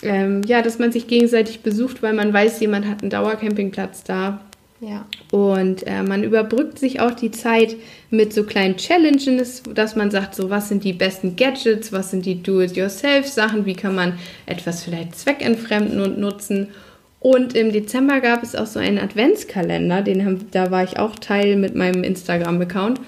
ähm, 0.01 0.41
ja, 0.47 0.61
dass 0.61 0.79
man 0.79 0.91
sich 0.91 1.07
gegenseitig 1.07 1.61
besucht, 1.61 2.01
weil 2.01 2.13
man 2.13 2.33
weiß, 2.33 2.59
jemand 2.59 2.87
hat 2.87 3.01
einen 3.01 3.11
Dauercampingplatz 3.11 4.03
da. 4.03 4.41
Ja. 4.81 5.05
Und 5.31 5.85
äh, 5.85 6.03
man 6.03 6.23
überbrückt 6.23 6.79
sich 6.79 7.01
auch 7.01 7.11
die 7.11 7.31
Zeit 7.31 7.75
mit 8.09 8.33
so 8.33 8.45
kleinen 8.45 8.77
Challenges, 8.77 9.61
dass 9.75 9.97
man 9.97 10.09
sagt, 10.09 10.35
so 10.35 10.49
was 10.49 10.69
sind 10.69 10.85
die 10.85 10.93
besten 10.93 11.35
Gadgets, 11.35 11.91
was 11.91 12.11
sind 12.11 12.25
die 12.25 12.41
Do-it-yourself-Sachen, 12.41 13.65
wie 13.65 13.75
kann 13.75 13.93
man 13.93 14.17
etwas 14.45 14.83
vielleicht 14.83 15.15
zweckentfremden 15.17 15.99
und 15.99 16.17
nutzen. 16.17 16.69
Und 17.19 17.53
im 17.53 17.71
Dezember 17.73 18.21
gab 18.21 18.43
es 18.43 18.55
auch 18.55 18.65
so 18.65 18.79
einen 18.79 18.97
Adventskalender, 18.97 20.01
den 20.01 20.25
haben, 20.25 20.47
da 20.51 20.71
war 20.71 20.83
ich 20.83 20.97
auch 20.99 21.15
Teil 21.15 21.57
mit 21.57 21.75
meinem 21.75 22.03
Instagram-Account. 22.03 23.01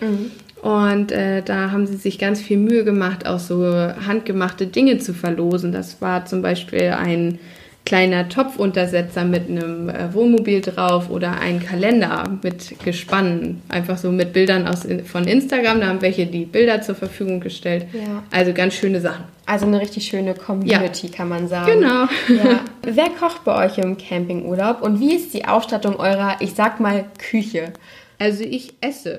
Und 0.62 1.12
äh, 1.12 1.42
da 1.42 1.72
haben 1.72 1.88
sie 1.88 1.96
sich 1.96 2.20
ganz 2.20 2.40
viel 2.42 2.58
Mühe 2.58 2.84
gemacht, 2.84 3.26
auch 3.26 3.40
so 3.40 3.66
handgemachte 3.66 4.68
Dinge 4.68 5.00
zu 5.00 5.14
verlosen. 5.14 5.72
Das 5.72 6.02
war 6.02 6.26
zum 6.26 6.42
Beispiel 6.42 6.90
ein 6.90 7.40
kleiner 7.86 8.30
Topfuntersetzer 8.30 9.26
mit 9.26 9.50
einem 9.50 9.90
äh, 9.90 10.14
Wohnmobil 10.14 10.62
drauf 10.62 11.10
oder 11.10 11.40
ein 11.40 11.60
Kalender 11.64 12.24
mit 12.42 12.80
Gespannen. 12.84 13.62
Einfach 13.70 13.98
so 13.98 14.12
mit 14.12 14.34
Bildern 14.34 14.68
aus, 14.68 14.88
von 15.06 15.26
Instagram. 15.26 15.82
Da 15.82 15.88
haben 15.88 16.02
welche 16.02 16.26
die 16.28 16.46
Bilder 16.46 16.82
zur 16.82 16.96
Verfügung 16.96 17.40
gestellt. 17.40 17.88
Ja. 17.94 18.24
Also 18.32 18.54
ganz 18.54 18.76
schöne 18.76 19.02
Sachen. 19.02 19.26
Also 19.46 19.66
eine 19.66 19.82
richtig 19.82 20.06
schöne 20.06 20.34
Community, 20.34 21.10
kann 21.10 21.28
man 21.28 21.48
sagen. 21.48 21.80
Genau. 21.80 22.06
Ja. 22.30 22.62
Wer 22.84 23.10
kocht 23.20 23.44
bei 23.44 23.66
euch 23.66 23.78
im 23.80 23.98
Campingurlaub 23.98 24.82
und 24.82 25.00
wie 25.00 25.16
ist 25.16 25.34
die 25.34 25.46
Ausstattung 25.46 25.96
eurer, 25.98 26.38
ich 26.40 26.54
sag 26.54 26.80
mal, 26.80 27.06
Küche? 27.18 27.74
Also 28.22 28.44
ich 28.44 28.76
esse. 28.82 29.18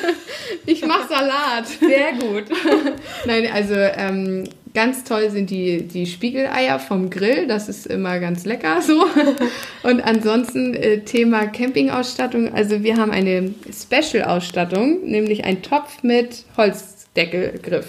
ich 0.66 0.82
mache 0.86 1.08
Salat. 1.08 1.66
Sehr 1.78 2.12
gut. 2.12 2.44
Nein, 3.26 3.46
also 3.52 3.74
ähm, 3.74 4.48
ganz 4.74 5.04
toll 5.04 5.30
sind 5.30 5.50
die, 5.50 5.82
die 5.82 6.06
Spiegeleier 6.06 6.78
vom 6.78 7.10
Grill. 7.10 7.46
Das 7.46 7.68
ist 7.68 7.86
immer 7.86 8.18
ganz 8.20 8.44
lecker 8.44 8.80
so. 8.82 9.04
Und 9.82 10.00
ansonsten 10.02 10.74
äh, 10.74 11.00
Thema 11.00 11.46
Campingausstattung. 11.46 12.52
Also 12.54 12.82
wir 12.82 12.96
haben 12.96 13.10
eine 13.10 13.54
Special-Ausstattung, 13.72 15.04
nämlich 15.04 15.44
ein 15.44 15.62
Topf 15.62 16.02
mit 16.02 16.44
Holzdeckelgriff. 16.56 17.86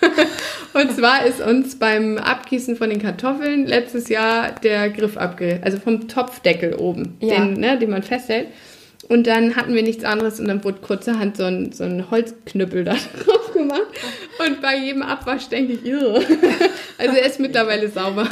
Und 0.74 0.92
zwar 0.92 1.24
ist 1.24 1.40
uns 1.40 1.78
beim 1.78 2.18
Abgießen 2.18 2.76
von 2.76 2.90
den 2.90 3.00
Kartoffeln 3.00 3.66
letztes 3.66 4.08
Jahr 4.08 4.52
der 4.52 4.90
Griff 4.90 5.16
abge... 5.16 5.60
Also 5.62 5.78
vom 5.78 6.08
Topfdeckel 6.08 6.74
oben, 6.74 7.16
Ja. 7.20 7.36
den, 7.36 7.54
ne, 7.54 7.78
den 7.78 7.90
man 7.90 8.02
festhält. 8.02 8.48
Und 9.08 9.26
dann 9.26 9.56
hatten 9.56 9.74
wir 9.74 9.82
nichts 9.82 10.04
anderes 10.04 10.40
und 10.40 10.48
dann 10.48 10.64
wurde 10.64 10.78
kurzerhand 10.80 11.36
so 11.36 11.44
ein, 11.44 11.72
so 11.72 11.84
ein 11.84 12.10
Holzknüppel 12.10 12.84
da 12.84 12.92
drauf 13.24 13.52
gemacht. 13.52 13.82
Und 14.46 14.60
bei 14.62 14.76
jedem 14.76 15.02
Abwasch 15.02 15.48
denke 15.48 15.74
ich, 15.74 15.84
irre. 15.84 16.22
Also 16.96 17.16
er 17.16 17.26
ist 17.26 17.40
mittlerweile 17.40 17.88
sauber. 17.88 18.28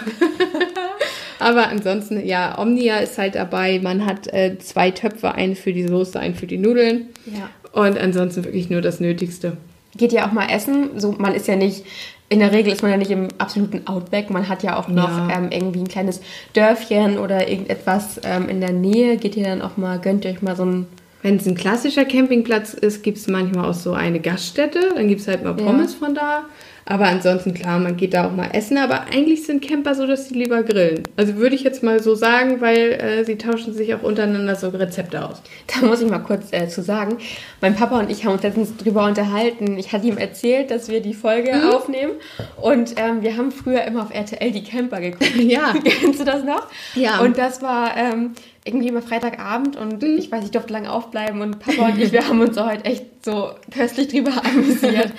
Aber 1.40 1.66
ansonsten, 1.66 2.24
ja, 2.24 2.56
Omnia 2.60 2.98
ist 2.98 3.18
halt 3.18 3.34
dabei. 3.34 3.80
Man 3.82 4.06
hat 4.06 4.32
äh, 4.32 4.56
zwei 4.58 4.92
Töpfe, 4.92 5.34
einen 5.34 5.56
für 5.56 5.72
die 5.72 5.88
Soße, 5.88 6.18
einen 6.20 6.36
für 6.36 6.46
die 6.46 6.58
Nudeln. 6.58 7.08
Ja. 7.26 7.50
Und 7.72 7.98
ansonsten 7.98 8.44
wirklich 8.44 8.70
nur 8.70 8.80
das 8.80 9.00
Nötigste. 9.00 9.56
Geht 9.96 10.12
ja 10.12 10.28
auch 10.28 10.32
mal 10.32 10.48
essen. 10.48 11.00
So, 11.00 11.10
man 11.18 11.34
ist 11.34 11.48
ja 11.48 11.56
nicht, 11.56 11.84
in 12.32 12.38
der 12.40 12.50
Regel 12.52 12.72
ist 12.72 12.82
man 12.82 12.90
ja 12.90 12.96
nicht 12.96 13.10
im 13.10 13.28
absoluten 13.38 13.86
Outback. 13.86 14.30
Man 14.30 14.48
hat 14.48 14.62
ja 14.62 14.76
auch 14.78 14.88
noch 14.88 15.28
Ja. 15.28 15.36
ähm, 15.36 15.48
irgendwie 15.52 15.80
ein 15.80 15.88
kleines 15.88 16.20
Dörfchen 16.54 17.18
oder 17.18 17.48
irgendetwas 17.48 18.20
ähm, 18.24 18.48
in 18.48 18.60
der 18.60 18.72
Nähe. 18.72 19.16
Geht 19.18 19.36
ihr 19.36 19.44
dann 19.44 19.62
auch 19.62 19.76
mal, 19.76 19.98
gönnt 19.98 20.24
ihr 20.24 20.30
euch 20.32 20.42
mal 20.42 20.56
so 20.56 20.64
ein. 20.64 20.86
Wenn 21.22 21.36
es 21.36 21.46
ein 21.46 21.54
klassischer 21.54 22.04
Campingplatz 22.04 22.74
ist, 22.74 23.04
gibt 23.04 23.18
es 23.18 23.28
manchmal 23.28 23.70
auch 23.70 23.74
so 23.74 23.92
eine 23.92 24.18
Gaststätte. 24.18 24.80
Dann 24.96 25.06
gibt 25.06 25.20
es 25.20 25.28
halt 25.28 25.44
mal 25.44 25.54
Ja. 25.58 25.64
Pommes 25.64 25.94
von 25.94 26.14
da. 26.16 26.46
Aber 26.84 27.06
ansonsten, 27.06 27.54
klar, 27.54 27.78
man 27.78 27.96
geht 27.96 28.12
da 28.14 28.26
auch 28.26 28.32
mal 28.32 28.50
essen. 28.52 28.76
Aber 28.76 29.02
eigentlich 29.12 29.44
sind 29.46 29.62
Camper 29.62 29.94
so, 29.94 30.06
dass 30.06 30.28
sie 30.28 30.34
lieber 30.34 30.62
grillen. 30.62 31.04
Also 31.16 31.36
würde 31.36 31.54
ich 31.54 31.62
jetzt 31.62 31.82
mal 31.82 32.02
so 32.02 32.14
sagen, 32.14 32.60
weil 32.60 32.92
äh, 32.92 33.24
sie 33.24 33.38
tauschen 33.38 33.72
sich 33.72 33.94
auch 33.94 34.02
untereinander 34.02 34.56
so 34.56 34.68
Rezepte 34.70 35.24
aus. 35.24 35.40
Da 35.68 35.86
muss 35.86 36.02
ich 36.02 36.10
mal 36.10 36.18
kurz 36.18 36.52
äh, 36.52 36.68
zu 36.68 36.82
sagen. 36.82 37.18
Mein 37.60 37.76
Papa 37.76 38.00
und 38.00 38.10
ich 38.10 38.24
haben 38.24 38.32
uns 38.32 38.42
letztens 38.42 38.76
drüber 38.76 39.04
unterhalten. 39.06 39.78
Ich 39.78 39.92
hatte 39.92 40.06
ihm 40.08 40.18
erzählt, 40.18 40.70
dass 40.70 40.88
wir 40.88 41.00
die 41.00 41.14
Folge 41.14 41.52
Mhm. 41.54 41.70
aufnehmen. 41.70 42.12
Und 42.60 42.94
ähm, 42.96 43.22
wir 43.22 43.36
haben 43.36 43.52
früher 43.52 43.82
immer 43.84 44.02
auf 44.02 44.12
RTL 44.14 44.50
die 44.50 44.64
Camper 44.64 45.00
geguckt. 45.00 45.30
Ja. 45.36 45.74
Kennst 45.84 46.20
du 46.20 46.24
das 46.24 46.42
noch? 46.44 46.66
Ja. 46.94 47.20
Und 47.20 47.38
das 47.38 47.62
war 47.62 47.96
ähm, 47.96 48.32
irgendwie 48.64 48.88
immer 48.88 49.02
Freitagabend 49.02 49.76
und 49.76 50.02
Mhm. 50.02 50.18
ich 50.18 50.30
weiß, 50.30 50.44
ich 50.44 50.50
durfte 50.52 50.72
lange 50.72 50.90
aufbleiben 50.92 51.40
und 51.40 51.58
Papa 51.58 51.86
und 51.86 51.98
ich, 52.00 52.12
wir 52.12 52.28
haben 52.28 52.40
uns 52.40 52.56
heute 52.60 52.84
echt 52.84 53.24
so 53.24 53.50
köstlich 53.72 54.08
drüber 54.08 54.30
amüsiert. 54.44 55.10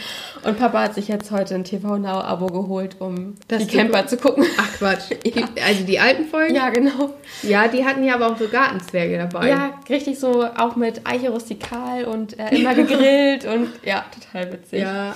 Und 0.45 0.57
Papa 0.57 0.83
hat 0.83 0.95
sich 0.95 1.07
jetzt 1.09 1.29
heute 1.31 1.55
ein 1.55 1.63
TV 1.63 1.97
Now 1.97 2.21
Abo 2.21 2.47
geholt, 2.47 2.97
um 2.99 3.35
Das 3.47 3.65
die 3.67 3.75
Camper 3.77 4.07
zu 4.07 4.17
gucken. 4.17 4.45
Ach 4.57 4.71
Quatsch. 4.77 5.03
Die, 5.25 5.43
also 5.61 5.83
die 5.85 5.99
alten 5.99 6.25
Folgen? 6.25 6.55
Ja, 6.55 6.69
genau. 6.69 7.11
Ja, 7.41 7.67
die 7.67 7.85
hatten 7.85 8.03
ja 8.03 8.15
aber 8.15 8.27
auch 8.31 8.37
so 8.37 8.47
Gartenzwerge 8.47 9.17
dabei. 9.17 9.49
Ja, 9.49 9.79
richtig 9.89 10.19
so 10.19 10.45
auch 10.45 10.75
mit 10.75 11.01
Eiche 11.05 11.29
rustikal 11.29 12.05
und 12.05 12.37
äh, 12.39 12.55
immer 12.55 12.73
gegrillt 12.75 13.45
und 13.45 13.69
ja, 13.85 14.05
total 14.13 14.53
witzig. 14.53 14.81
Ja. 14.81 15.13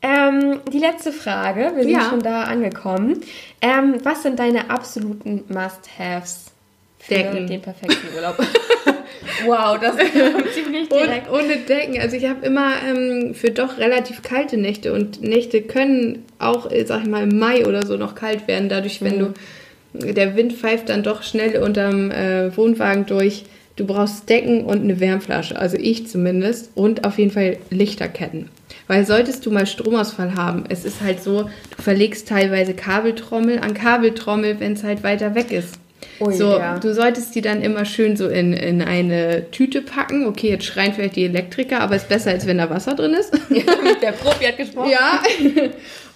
Ähm, 0.00 0.60
die 0.72 0.78
letzte 0.78 1.12
Frage, 1.12 1.72
wir 1.76 1.84
sind 1.84 1.92
Ja. 1.92 2.08
schon 2.08 2.20
da 2.20 2.42
angekommen. 2.44 3.20
Ähm, 3.60 3.96
was 4.02 4.22
sind 4.24 4.38
deine 4.38 4.70
absoluten 4.70 5.44
Must-Haves 5.48 6.51
Decken. 7.10 7.46
den 7.46 7.60
perfekten 7.60 8.14
Urlaub? 8.14 8.38
wow, 9.46 9.78
das 9.80 9.96
ist 10.02 10.54
ziemlich 10.54 10.88
direkt. 10.88 11.28
Und 11.28 11.44
ohne 11.44 11.56
Decken. 11.56 12.00
Also 12.00 12.16
ich 12.16 12.26
habe 12.26 12.44
immer 12.46 12.72
ähm, 12.86 13.34
für 13.34 13.50
doch 13.50 13.78
relativ 13.78 14.22
kalte 14.22 14.56
Nächte 14.56 14.92
und 14.92 15.22
Nächte 15.22 15.62
können 15.62 16.24
auch, 16.38 16.70
äh, 16.70 16.84
sag 16.84 17.02
ich 17.02 17.08
mal, 17.08 17.24
im 17.24 17.38
Mai 17.38 17.66
oder 17.66 17.86
so 17.86 17.96
noch 17.96 18.14
kalt 18.14 18.46
werden. 18.48 18.68
Dadurch, 18.68 19.02
wenn 19.02 19.18
du, 19.18 19.34
der 19.94 20.36
Wind 20.36 20.52
pfeift 20.52 20.88
dann 20.88 21.02
doch 21.02 21.22
schnell 21.22 21.62
unterm 21.62 22.10
äh, 22.10 22.56
Wohnwagen 22.56 23.06
durch. 23.06 23.44
Du 23.76 23.86
brauchst 23.86 24.28
Decken 24.28 24.64
und 24.64 24.82
eine 24.82 25.00
Wärmflasche, 25.00 25.58
also 25.58 25.78
ich 25.78 26.06
zumindest. 26.06 26.70
Und 26.74 27.04
auf 27.04 27.18
jeden 27.18 27.30
Fall 27.30 27.56
Lichterketten. 27.70 28.50
Weil 28.86 29.06
solltest 29.06 29.46
du 29.46 29.50
mal 29.50 29.66
Stromausfall 29.66 30.34
haben, 30.34 30.64
es 30.68 30.84
ist 30.84 31.00
halt 31.00 31.22
so, 31.22 31.44
du 31.44 31.82
verlegst 31.82 32.28
teilweise 32.28 32.74
Kabeltrommel 32.74 33.58
an 33.60 33.72
Kabeltrommel, 33.72 34.60
wenn 34.60 34.74
es 34.74 34.84
halt 34.84 35.02
weiter 35.02 35.34
weg 35.34 35.50
ist. 35.50 35.78
Ui, 36.20 36.34
so, 36.34 36.58
ja. 36.58 36.78
du 36.78 36.94
solltest 36.94 37.34
die 37.34 37.40
dann 37.40 37.62
immer 37.62 37.84
schön 37.84 38.16
so 38.16 38.28
in, 38.28 38.52
in 38.52 38.82
eine 38.82 39.50
Tüte 39.50 39.82
packen. 39.82 40.26
Okay, 40.26 40.50
jetzt 40.50 40.64
schreien 40.64 40.92
vielleicht 40.92 41.16
die 41.16 41.24
Elektriker, 41.24 41.80
aber 41.80 41.96
ist 41.96 42.08
besser, 42.08 42.30
als 42.30 42.46
wenn 42.46 42.58
da 42.58 42.70
Wasser 42.70 42.94
drin 42.94 43.14
ist. 43.14 43.32
Der 44.02 44.12
Profi 44.12 44.44
hat 44.44 44.56
gesprochen. 44.56 44.90
ja. 44.90 45.22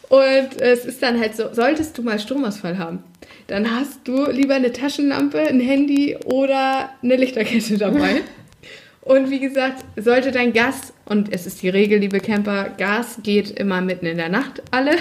Und 0.09 0.61
es 0.61 0.85
ist 0.85 1.03
dann 1.03 1.19
halt 1.19 1.37
so, 1.37 1.53
solltest 1.53 1.99
du 1.99 2.03
mal 2.03 2.19
Stromausfall 2.19 2.79
haben, 2.79 3.03
dann 3.49 3.71
hast 3.71 4.01
du 4.05 4.31
lieber 4.31 4.55
eine 4.55 4.73
Taschenlampe, 4.73 5.41
ein 5.41 5.61
Handy 5.61 6.17
oder 6.25 6.91
eine 7.03 7.17
Lichterkette 7.17 7.77
dabei. 7.77 8.21
Und 9.01 9.31
wie 9.31 9.39
gesagt, 9.39 9.85
sollte 9.97 10.33
dein 10.33 10.53
Gas, 10.53 10.93
und 11.05 11.33
es 11.33 11.47
ist 11.47 11.63
die 11.63 11.69
Regel, 11.69 12.01
liebe 12.01 12.19
Camper, 12.19 12.71
Gas 12.77 13.21
geht 13.23 13.51
immer 13.51 13.81
mitten 13.81 14.05
in 14.05 14.17
der 14.17 14.29
Nacht 14.29 14.63
alle. 14.73 14.97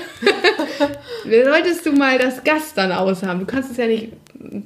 Solltest 1.24 1.88
du 1.88 1.92
mal 1.92 2.20
das 2.20 2.44
Gas 2.44 2.76
dann 2.76 2.92
aushaben, 2.92 3.40
du 3.40 3.46
kannst 3.48 3.72
es 3.72 3.78
ja 3.78 3.88
nicht 3.88 4.10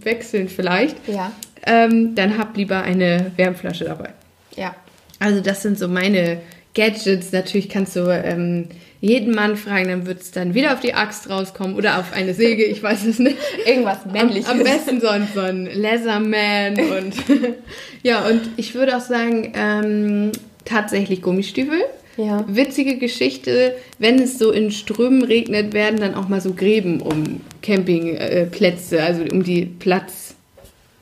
wechseln 0.03 0.49
vielleicht, 0.49 0.95
Ja, 1.07 1.31
ähm, 1.65 2.15
dann 2.15 2.37
hab 2.37 2.55
lieber 2.57 2.81
eine 2.81 3.31
Wärmflasche 3.35 3.85
dabei. 3.85 4.09
ja. 4.55 4.75
Also 5.21 5.41
das 5.41 5.61
sind 5.63 5.77
so 5.77 5.89
meine 5.89 6.39
Gadgets. 6.75 7.33
Natürlich 7.33 7.67
kannst 7.67 7.93
du 7.97 8.07
ähm, 8.09 8.69
jeden 9.01 9.35
Mann 9.35 9.57
fragen, 9.57 9.89
dann 9.89 10.05
wird 10.05 10.21
es 10.21 10.31
dann 10.31 10.53
wieder 10.53 10.71
auf 10.71 10.79
die 10.79 10.93
Axt 10.93 11.29
rauskommen 11.29 11.75
oder 11.75 11.99
auf 11.99 12.13
eine 12.13 12.33
Säge, 12.33 12.63
ich 12.63 12.81
weiß 12.81 13.05
es 13.05 13.19
nicht. 13.19 13.35
Irgendwas 13.65 14.05
Am, 14.05 14.13
Männliches. 14.13 14.47
am 14.49 14.59
besten 14.63 15.01
so 15.01 15.07
ein, 15.09 15.27
so 15.33 15.41
ein 15.41 15.65
Leatherman 15.65 16.79
und 16.79 17.13
ja, 18.03 18.25
und 18.27 18.41
ich 18.55 18.75
würde 18.75 18.95
auch 18.95 19.01
sagen, 19.01 19.51
ähm, 19.57 20.31
tatsächlich 20.63 21.21
Gummistiefel. 21.21 21.81
Ja. 22.17 22.43
Witzige 22.47 22.97
Geschichte, 22.97 23.75
wenn 23.97 24.19
es 24.19 24.37
so 24.37 24.51
in 24.51 24.71
Strömen 24.71 25.23
regnet, 25.23 25.73
werden 25.73 25.99
dann 25.99 26.15
auch 26.15 26.27
mal 26.27 26.41
so 26.41 26.53
Gräben 26.53 27.01
um 27.01 27.41
Campingplätze, 27.61 29.01
also 29.01 29.23
um 29.31 29.43
die 29.43 29.65
Platz, 29.65 30.35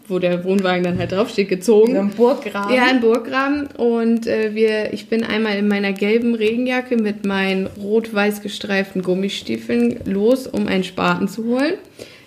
wo 0.08 0.20
der 0.20 0.43
Wohnwagen 0.43 0.84
dann 0.84 1.00
halt 1.00 1.12
draufsteht, 1.12 1.50
gezogen. 1.50 1.93
So 1.93 2.00
ein 2.00 2.10
Burggraben. 2.12 2.76
Ja, 2.76 2.89
in 2.89 3.02
Burggraben. 3.02 3.67
Und 3.78 4.28
äh, 4.28 4.54
wir, 4.54 4.93
ich 4.93 5.10
bin 5.10 5.24
einmal 5.24 5.58
in 5.58 5.67
meiner 5.67 5.91
gelben 5.91 6.36
Regenjacke 6.36 6.98
mit 6.98 7.26
meinen 7.26 7.67
rot-weiß 7.67 8.41
gestreiften 8.41 9.02
Gummistiefeln 9.02 10.00
los, 10.06 10.48
um 10.48 10.67
einen 10.67 10.84
Spaten 10.84 11.28
zu 11.28 11.46
holen. 11.46 11.74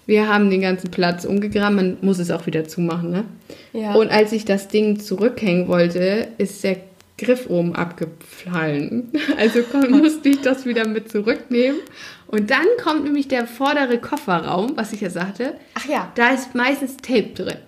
Wir 0.07 0.29
haben 0.29 0.51
den 0.51 0.61
ganzen 0.61 0.90
Platz 0.90 1.25
umgegraben. 1.25 1.77
Man 1.77 1.97
muss 2.01 2.19
es 2.19 2.33
auch 2.33 2.47
wieder 2.47 2.66
zumachen, 2.66 3.12
ne? 3.12 3.25
Ja. 3.73 3.95
Und 3.95 4.11
als 4.11 4.33
ich 4.33 4.45
das 4.45 4.66
Ding 4.66 4.99
zurückhängen 4.99 5.69
wollte, 5.69 6.27
ist 6.37 6.64
der 6.64 6.77
Griff 7.21 7.49
oben 7.49 7.75
abgefallen. 7.75 9.13
Also 9.37 9.61
musste 9.89 10.31
ich 10.31 10.41
das 10.41 10.65
wieder 10.67 10.87
mit 10.87 11.11
zurücknehmen. 11.11 11.81
Und 12.27 12.51
dann 12.51 12.67
kommt 12.83 13.05
nämlich 13.05 13.29
der 13.29 13.47
vordere 13.47 13.99
Kofferraum, 13.99 14.77
was 14.77 14.93
ich 14.93 15.01
ja 15.01 15.11
sagte. 15.11 15.55
Ach 15.75 15.87
ja. 15.87 16.11
Da 16.15 16.31
ist 16.31 16.55
meistens 16.55 16.97
Tape 16.97 17.31
drin. 17.35 17.59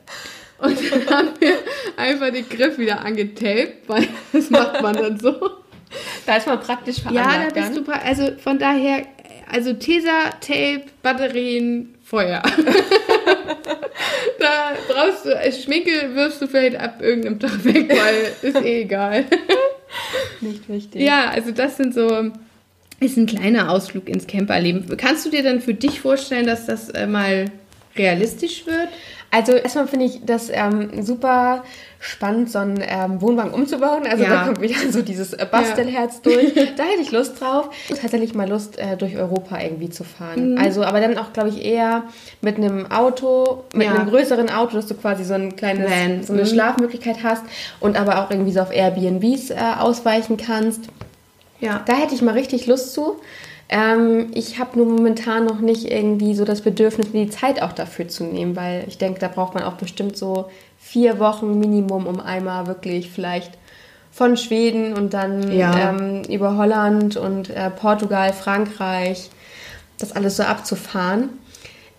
Und 0.59 0.79
dann 0.91 1.07
haben 1.17 1.29
wir 1.41 1.55
einfach 1.97 2.31
den 2.31 2.49
Griff 2.49 2.79
wieder 2.79 3.05
angetaped, 3.05 3.89
weil 3.89 4.07
das 4.33 4.51
macht 4.51 4.81
man 4.83 4.95
dann 4.95 5.19
so. 5.19 5.35
Da 6.27 6.37
ist 6.37 6.47
man 6.47 6.61
praktisch 6.61 6.99
Ja, 6.99 7.11
veranlagt 7.25 7.57
da 7.57 7.61
bist 7.61 7.77
dann. 7.77 7.85
du, 7.85 7.93
also 7.93 8.29
von 8.39 8.59
daher, 8.59 9.07
also 9.51 9.73
Tesa, 9.75 10.31
Tape, 10.41 10.85
Batterien, 11.03 11.95
Feuer. 12.03 12.43
da 14.39 14.73
brauchst 14.89 15.25
du, 15.25 15.31
äh, 15.31 15.53
Schminke 15.53 16.15
wirfst 16.15 16.43
du 16.43 16.47
vielleicht 16.47 16.77
ab 16.77 17.01
irgendeinem 17.01 17.41
Tag 17.41 17.65
weg, 17.65 17.89
weil 17.91 18.51
ist 18.51 18.65
eh 18.65 18.83
egal. 18.83 19.25
Nicht 20.41 20.69
wichtig. 20.69 21.03
Ja, 21.03 21.31
also 21.31 21.51
das 21.51 21.77
sind 21.77 21.95
so, 21.95 22.31
ist 23.01 23.17
ein 23.17 23.27
kleiner 23.27 23.71
Ausflug 23.71 24.09
ins 24.09 24.27
Camperleben. 24.27 24.97
Kannst 24.97 25.27
du 25.27 25.31
dir 25.31 25.43
dann 25.43 25.61
für 25.61 25.75
dich 25.75 26.01
vorstellen, 26.01 26.47
dass 26.47 26.67
das 26.67 26.91
äh, 26.91 27.07
mal 27.07 27.47
realistisch 27.97 28.67
wird? 28.67 28.89
Also 29.35 29.53
erstmal 29.53 29.89
finde 29.89 30.05
ich 30.05 30.21
das 30.27 30.51
ähm, 30.53 31.03
super 31.03 31.65
spannend, 32.01 32.51
so 32.51 32.59
einen 32.59 32.83
ähm, 32.87 33.23
Wohnwagen 33.23 33.53
umzubauen. 33.55 34.07
Also 34.07 34.25
Ja. 34.25 34.29
da 34.31 34.45
kommt 34.45 34.61
wieder 34.61 34.75
so 34.91 35.01
dieses 35.01 35.33
äh, 35.33 35.47
Bastelherz 35.51 36.21
durch. 36.21 36.53
Da 36.77 36.83
hätte 36.85 37.01
ich 37.01 37.11
Lust 37.13 37.41
drauf. 37.41 37.71
Tatsächlich 37.89 38.35
mal 38.35 38.47
Lust, 38.49 38.79
äh, 38.79 38.97
durch 38.99 39.17
Europa 39.17 39.59
irgendwie 39.59 39.89
zu 39.89 40.03
Mhm. 40.03 40.07
fahren. 40.07 40.59
Also, 40.59 40.85
aber 40.85 41.01
dann 41.01 41.17
auch, 41.17 41.33
glaube 41.33 41.49
ich, 41.49 41.65
eher 41.65 42.03
mit 42.43 42.57
einem 42.59 42.91
Auto, 42.93 43.65
mit 43.73 43.87
Ja. 43.87 43.95
einem 43.95 44.09
größeren 44.11 44.51
Auto, 44.51 44.77
dass 44.77 44.87
du 44.87 44.95
quasi 44.95 45.25
so 45.25 45.33
ein 45.35 45.57
kleines, 45.57 45.91
Van. 45.91 46.23
so 46.25 46.35
eine 46.35 46.43
Mhm. 46.43 46.47
Schlafmöglichkeit 46.47 47.17
hast 47.23 47.43
und 47.81 47.99
aber 47.99 48.23
auch 48.23 48.31
irgendwie 48.31 48.53
so 48.53 48.61
auf 48.61 48.71
Airbnbs 48.71 49.49
äh, 49.51 49.57
ausweichen 49.79 50.37
kannst. 50.37 50.83
Ja. 51.61 51.81
Da 51.87 51.95
hätte 51.95 52.15
ich 52.15 52.21
mal 52.21 52.35
richtig 52.35 52.67
Lust 52.67 52.93
zu. 52.93 53.17
Ähm, 53.75 54.31
ich 54.35 54.59
habe 54.59 54.79
nur 54.79 54.87
momentan 54.87 55.47
noch 55.47 55.61
nicht 55.61 55.91
irgendwie 55.91 56.35
so 56.35 56.45
das 56.45 56.61
Bedürfnis, 56.61 57.15
mir 57.15 57.25
die 57.25 57.31
Zeit 57.31 57.63
auch 57.63 57.73
dafür 57.73 58.07
zu 58.07 58.25
nehmen, 58.25 58.55
weil 58.55 58.85
ich 58.87 58.99
denke, 58.99 59.19
da 59.19 59.29
braucht 59.29 59.55
man 59.55 59.63
auch 59.65 59.75
bestimmt 59.75 60.15
so 60.15 60.51
vier 60.79 61.19
Wochen 61.19 61.59
Minimum, 61.59 62.07
um 62.07 62.21
einmal 62.21 62.67
wirklich 62.67 63.11
vielleicht 63.11 63.53
von 64.11 64.37
Schweden 64.37 64.93
und 64.93 65.15
dann 65.15 65.51
Ja. 65.51 65.89
ähm, 65.89 66.23
über 66.29 66.59
Holland 66.59 67.17
und 67.17 67.49
äh, 67.49 67.71
Portugal, 67.71 68.35
Frankreich, 68.35 69.31
das 69.99 70.13
alles 70.13 70.37
so 70.37 70.43
abzufahren. 70.43 71.31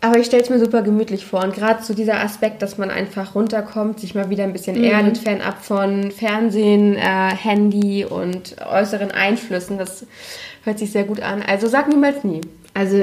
Aber 0.03 0.19
ich 0.19 0.25
stelle 0.25 0.43
es 0.43 0.49
mir 0.49 0.59
super 0.59 0.81
gemütlich 0.81 1.25
vor. 1.25 1.41
Und 1.45 1.55
gerade 1.55 1.81
so 1.81 1.93
dieser 1.93 2.19
Aspekt, 2.21 2.61
dass 2.61 2.77
man 2.77 2.91
einfach 2.91 3.35
runterkommt, 3.35 4.01
sich 4.01 4.15
mal 4.15 4.29
wieder 4.29 4.43
ein 4.43 4.51
bisschen 4.51 4.77
Mhm. 4.77 4.83
erdet, 4.83 5.17
fernab 5.19 5.63
von 5.63 6.11
Fernsehen, 6.11 6.97
äh, 6.97 6.99
Handy 7.01 8.03
und 8.03 8.57
äußeren 8.69 9.11
Einflüssen, 9.11 9.77
das 9.77 10.05
hört 10.65 10.77
sich 10.79 10.91
sehr 10.91 11.05
gut 11.05 11.21
an. 11.21 11.41
Also 11.41 11.67
sag 11.67 11.87
niemals 11.87 12.25
nie. 12.25 12.41
Also 12.73 13.01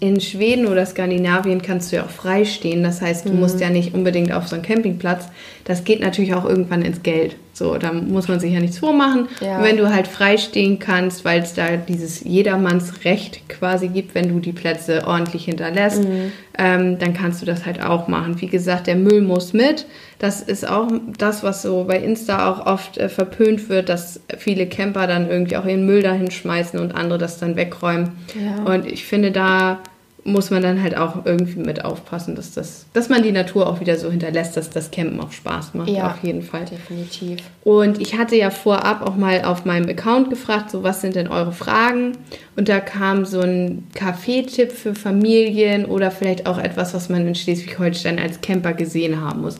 in 0.00 0.20
Schweden 0.22 0.66
oder 0.68 0.86
Skandinavien 0.86 1.60
kannst 1.60 1.92
du 1.92 1.96
ja 1.96 2.04
auch 2.04 2.10
frei 2.10 2.46
stehen. 2.46 2.82
Das 2.82 3.02
heißt, 3.02 3.28
du 3.28 3.32
musst 3.34 3.60
ja 3.60 3.68
nicht 3.68 3.92
unbedingt 3.92 4.32
auf 4.32 4.48
so 4.48 4.54
einen 4.54 4.64
Campingplatz. 4.64 5.26
Das 5.68 5.84
geht 5.84 6.00
natürlich 6.00 6.34
auch 6.34 6.44
irgendwann 6.44 6.82
ins 6.82 7.02
Geld. 7.02 7.36
So, 7.52 7.76
da 7.76 7.92
muss 7.92 8.26
man 8.26 8.40
sich 8.40 8.52
ja 8.54 8.60
nichts 8.60 8.78
vormachen. 8.78 9.28
Ja. 9.40 9.62
Wenn 9.62 9.76
du 9.76 9.92
halt 9.92 10.08
freistehen 10.08 10.78
kannst, 10.78 11.24
weil 11.24 11.42
es 11.42 11.54
da 11.54 11.76
dieses 11.76 12.24
Jedermannsrecht 12.24 13.48
quasi 13.48 13.88
gibt, 13.88 14.14
wenn 14.14 14.28
du 14.28 14.40
die 14.40 14.52
Plätze 14.52 15.06
ordentlich 15.06 15.44
hinterlässt, 15.44 16.04
Mhm. 16.04 16.32
ähm, 16.58 16.98
dann 16.98 17.14
kannst 17.14 17.42
du 17.42 17.46
das 17.46 17.66
halt 17.66 17.82
auch 17.82 18.08
machen. 18.08 18.40
Wie 18.40 18.46
gesagt, 18.46 18.86
der 18.86 18.96
Müll 18.96 19.20
muss 19.22 19.52
mit. 19.52 19.86
Das 20.18 20.40
ist 20.40 20.68
auch 20.68 20.88
das, 21.18 21.42
was 21.42 21.62
so 21.62 21.84
bei 21.84 21.98
Insta 21.98 22.50
auch 22.50 22.66
oft 22.66 22.96
äh, 22.98 23.08
verpönt 23.08 23.68
wird, 23.68 23.88
dass 23.88 24.20
viele 24.38 24.66
Camper 24.66 25.06
dann 25.06 25.28
irgendwie 25.28 25.56
auch 25.56 25.66
ihren 25.66 25.84
Müll 25.86 26.02
dahin 26.02 26.30
schmeißen 26.30 26.78
und 26.80 26.94
andere 26.94 27.18
das 27.18 27.38
dann 27.38 27.56
wegräumen. 27.56 28.10
Ja. 28.34 28.64
Und 28.72 28.86
ich 28.86 29.04
finde, 29.04 29.30
da 29.32 29.80
muss 30.24 30.50
man 30.50 30.62
dann 30.62 30.82
halt 30.82 30.96
auch 30.96 31.24
irgendwie 31.24 31.60
mit 31.60 31.84
aufpassen, 31.84 32.34
dass, 32.34 32.52
das, 32.52 32.86
dass 32.92 33.08
man 33.08 33.22
die 33.22 33.32
Natur 33.32 33.68
auch 33.68 33.80
wieder 33.80 33.96
so 33.96 34.10
hinterlässt, 34.10 34.56
dass 34.56 34.70
das 34.70 34.90
Campen 34.90 35.20
auch 35.20 35.32
Spaß 35.32 35.74
macht. 35.74 35.88
Ja. 35.88 36.08
Auf 36.08 36.22
jeden 36.22 36.42
Fall. 36.42 36.64
Definitiv. 36.64 37.40
Und 37.64 38.00
ich 38.00 38.18
hatte 38.18 38.36
ja 38.36 38.50
vorab 38.50 39.02
auch 39.02 39.16
mal 39.16 39.42
auf 39.42 39.64
meinem 39.64 39.88
Account 39.88 40.30
gefragt, 40.30 40.70
so 40.70 40.82
was 40.82 41.00
sind 41.00 41.16
denn 41.16 41.28
eure 41.28 41.52
Fragen? 41.52 42.12
Und 42.56 42.68
da 42.68 42.80
kam 42.80 43.24
so 43.24 43.40
ein 43.40 43.86
Kaffeetipp 43.94 44.72
für 44.72 44.94
Familien 44.94 45.86
oder 45.86 46.10
vielleicht 46.10 46.46
auch 46.46 46.58
etwas, 46.58 46.94
was 46.94 47.08
man 47.08 47.26
in 47.26 47.34
Schleswig-Holstein 47.34 48.18
als 48.18 48.40
Camper 48.40 48.74
gesehen 48.74 49.20
haben 49.20 49.42
muss. 49.42 49.56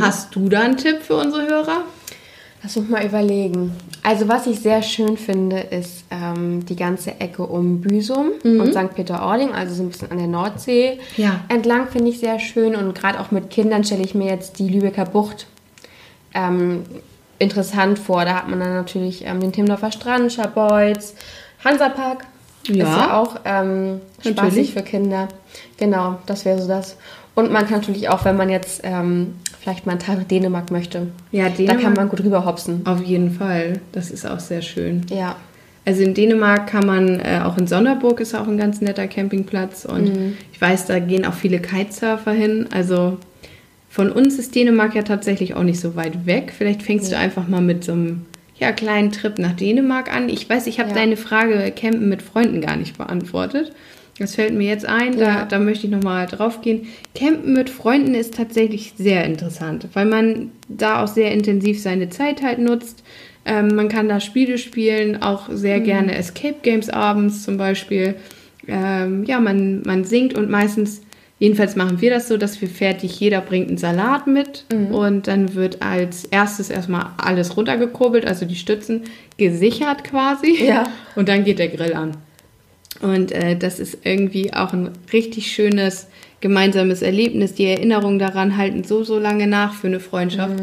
Hast 0.00 0.34
du 0.34 0.48
da 0.48 0.60
einen 0.60 0.76
Tipp 0.76 1.02
für 1.02 1.16
unsere 1.16 1.46
Hörer? 1.46 1.84
Lass 2.62 2.76
mich 2.76 2.88
mal 2.88 3.04
überlegen. 3.04 3.72
Also 4.02 4.28
was 4.28 4.46
ich 4.46 4.60
sehr 4.60 4.82
schön 4.82 5.16
finde, 5.16 5.58
ist 5.58 6.04
ähm, 6.10 6.64
die 6.66 6.76
ganze 6.76 7.20
Ecke 7.20 7.44
um 7.44 7.80
Büsum 7.80 8.32
und 8.42 8.72
St. 8.72 8.94
Peter-Ording, 8.94 9.52
also 9.52 9.74
so 9.74 9.82
ein 9.82 9.90
bisschen 9.90 10.10
an 10.10 10.18
der 10.18 10.26
Nordsee. 10.26 10.98
Ja. 11.16 11.40
Entlang 11.48 11.88
finde 11.88 12.10
ich 12.10 12.18
sehr 12.18 12.38
schön 12.38 12.74
und 12.74 12.94
gerade 12.94 13.20
auch 13.20 13.30
mit 13.30 13.50
Kindern 13.50 13.84
stelle 13.84 14.02
ich 14.02 14.14
mir 14.14 14.26
jetzt 14.26 14.58
die 14.58 14.68
Lübecker 14.68 15.04
Bucht 15.04 15.46
ähm, 16.34 16.84
interessant 17.38 17.98
vor. 17.98 18.24
Da 18.24 18.34
hat 18.34 18.48
man 18.48 18.60
dann 18.60 18.74
natürlich 18.74 19.24
ähm, 19.24 19.40
den 19.40 19.52
Timmendorfer 19.52 19.92
Strand, 19.92 20.32
Scharbeutz, 20.32 21.14
Hansapark. 21.64 22.26
Ja. 22.68 22.84
Ist 22.84 22.96
ja 22.96 23.20
auch 23.20 23.36
ähm, 23.44 24.00
spaßig 24.24 24.72
für 24.72 24.82
Kinder. 24.82 25.28
Genau, 25.76 26.18
das 26.26 26.44
wäre 26.44 26.60
so 26.60 26.66
das. 26.66 26.96
Und 27.34 27.52
man 27.52 27.66
kann 27.66 27.80
natürlich 27.80 28.08
auch, 28.08 28.24
wenn 28.24 28.36
man 28.36 28.48
jetzt 28.48 28.80
ähm, 28.82 29.36
vielleicht 29.66 29.84
mal 29.84 29.92
einen 29.92 30.00
Tag 30.00 30.18
nach 30.18 30.24
Dänemark 30.28 30.70
möchte, 30.70 31.08
Ja, 31.32 31.48
da 31.48 31.74
kann 31.74 31.94
man 31.94 32.08
gut 32.08 32.22
rüber 32.22 32.44
hopsen. 32.44 32.82
Auf 32.86 33.02
jeden 33.02 33.32
Fall. 33.32 33.80
Das 33.90 34.12
ist 34.12 34.24
auch 34.24 34.38
sehr 34.38 34.62
schön. 34.62 35.00
Ja. 35.10 35.34
Also 35.84 36.02
in 36.02 36.14
Dänemark 36.14 36.68
kann 36.68 36.86
man, 36.86 37.18
äh, 37.18 37.40
auch 37.44 37.58
in 37.58 37.66
Sonderburg 37.66 38.20
ist 38.20 38.32
auch 38.36 38.46
ein 38.46 38.58
ganz 38.58 38.80
netter 38.80 39.08
Campingplatz 39.08 39.84
und 39.84 40.34
ich 40.52 40.60
weiß, 40.60 40.86
da 40.86 41.00
gehen 41.00 41.24
auch 41.24 41.34
viele 41.34 41.58
Kitesurfer 41.58 42.30
hin. 42.30 42.66
Also 42.72 43.18
von 43.90 44.12
uns 44.12 44.38
ist 44.38 44.54
Dänemark 44.54 44.94
ja 44.94 45.02
tatsächlich 45.02 45.54
auch 45.54 45.64
nicht 45.64 45.80
so 45.80 45.96
weit 45.96 46.26
weg. 46.26 46.52
Vielleicht 46.56 46.84
fängst 46.84 47.10
du 47.10 47.16
einfach 47.18 47.48
mal 47.48 47.60
mit 47.60 47.82
so 47.82 47.92
einem 47.92 48.24
ja, 48.58 48.70
kleinen 48.70 49.10
Trip 49.10 49.36
nach 49.38 49.52
Dänemark 49.54 50.14
an. 50.14 50.28
Ich 50.28 50.48
weiß, 50.48 50.68
ich 50.68 50.78
habe 50.78 50.90
Ja. 50.90 50.94
deine 50.94 51.16
Frage 51.16 51.72
Campen 51.74 52.08
mit 52.08 52.22
Freunden 52.22 52.60
gar 52.60 52.76
nicht 52.76 52.98
beantwortet. 52.98 53.72
Das 54.18 54.34
fällt 54.34 54.54
mir 54.54 54.66
jetzt 54.68 54.86
ein, 54.86 55.18
da, 55.18 55.24
Ja. 55.24 55.44
da 55.44 55.58
möchte 55.58 55.86
ich 55.86 55.92
nochmal 55.92 56.26
drauf 56.26 56.62
gehen. 56.62 56.86
Campen 57.14 57.52
mit 57.52 57.68
Freunden 57.68 58.14
ist 58.14 58.34
tatsächlich 58.34 58.94
sehr 58.96 59.24
interessant, 59.24 59.88
weil 59.92 60.06
man 60.06 60.52
da 60.68 61.02
auch 61.04 61.08
sehr 61.08 61.32
intensiv 61.32 61.80
seine 61.82 62.08
Zeit 62.08 62.42
halt 62.42 62.58
nutzt. 62.58 63.02
Ähm, 63.44 63.68
man 63.74 63.88
kann 63.88 64.08
da 64.08 64.18
Spiele 64.20 64.56
spielen, 64.58 65.22
auch 65.22 65.48
sehr 65.50 65.80
gerne 65.80 66.16
Escape 66.16 66.56
Games 66.62 66.88
abends 66.88 67.44
zum 67.44 67.58
Beispiel. 67.58 68.14
Ähm, 68.66 69.24
ja, 69.24 69.38
man, 69.38 69.82
man 69.84 70.04
singt 70.04 70.34
und 70.34 70.50
meistens, 70.50 71.02
jedenfalls 71.38 71.76
machen 71.76 72.00
wir 72.00 72.10
das 72.10 72.26
so, 72.26 72.38
dass 72.38 72.60
wir 72.60 72.68
fertig, 72.68 73.20
jeder 73.20 73.40
bringt 73.42 73.68
einen 73.68 73.78
Salat 73.78 74.26
mit 74.26 74.64
und 74.90 75.28
dann 75.28 75.54
wird 75.54 75.82
als 75.82 76.24
erstes 76.24 76.70
erstmal 76.70 77.10
alles 77.18 77.56
runtergekurbelt, 77.56 78.26
also 78.26 78.46
die 78.46 78.56
Stützen 78.56 79.02
gesichert 79.36 80.02
quasi. 80.04 80.64
Ja. 80.64 80.84
Und 81.14 81.28
dann 81.28 81.44
geht 81.44 81.58
der 81.60 81.68
Grill 81.68 81.92
an. 81.94 82.12
Und 83.00 83.32
äh, 83.32 83.56
das 83.56 83.78
ist 83.78 83.98
irgendwie 84.04 84.52
auch 84.52 84.72
ein 84.72 84.90
richtig 85.12 85.52
schönes 85.52 86.06
gemeinsames 86.40 87.02
Erlebnis. 87.02 87.54
Die 87.54 87.66
Erinnerungen 87.66 88.18
daran 88.18 88.56
halten 88.56 88.84
so, 88.84 89.04
so 89.04 89.18
lange 89.18 89.46
nach 89.46 89.74
für 89.74 89.86
eine 89.86 90.00
Freundschaft. 90.00 90.60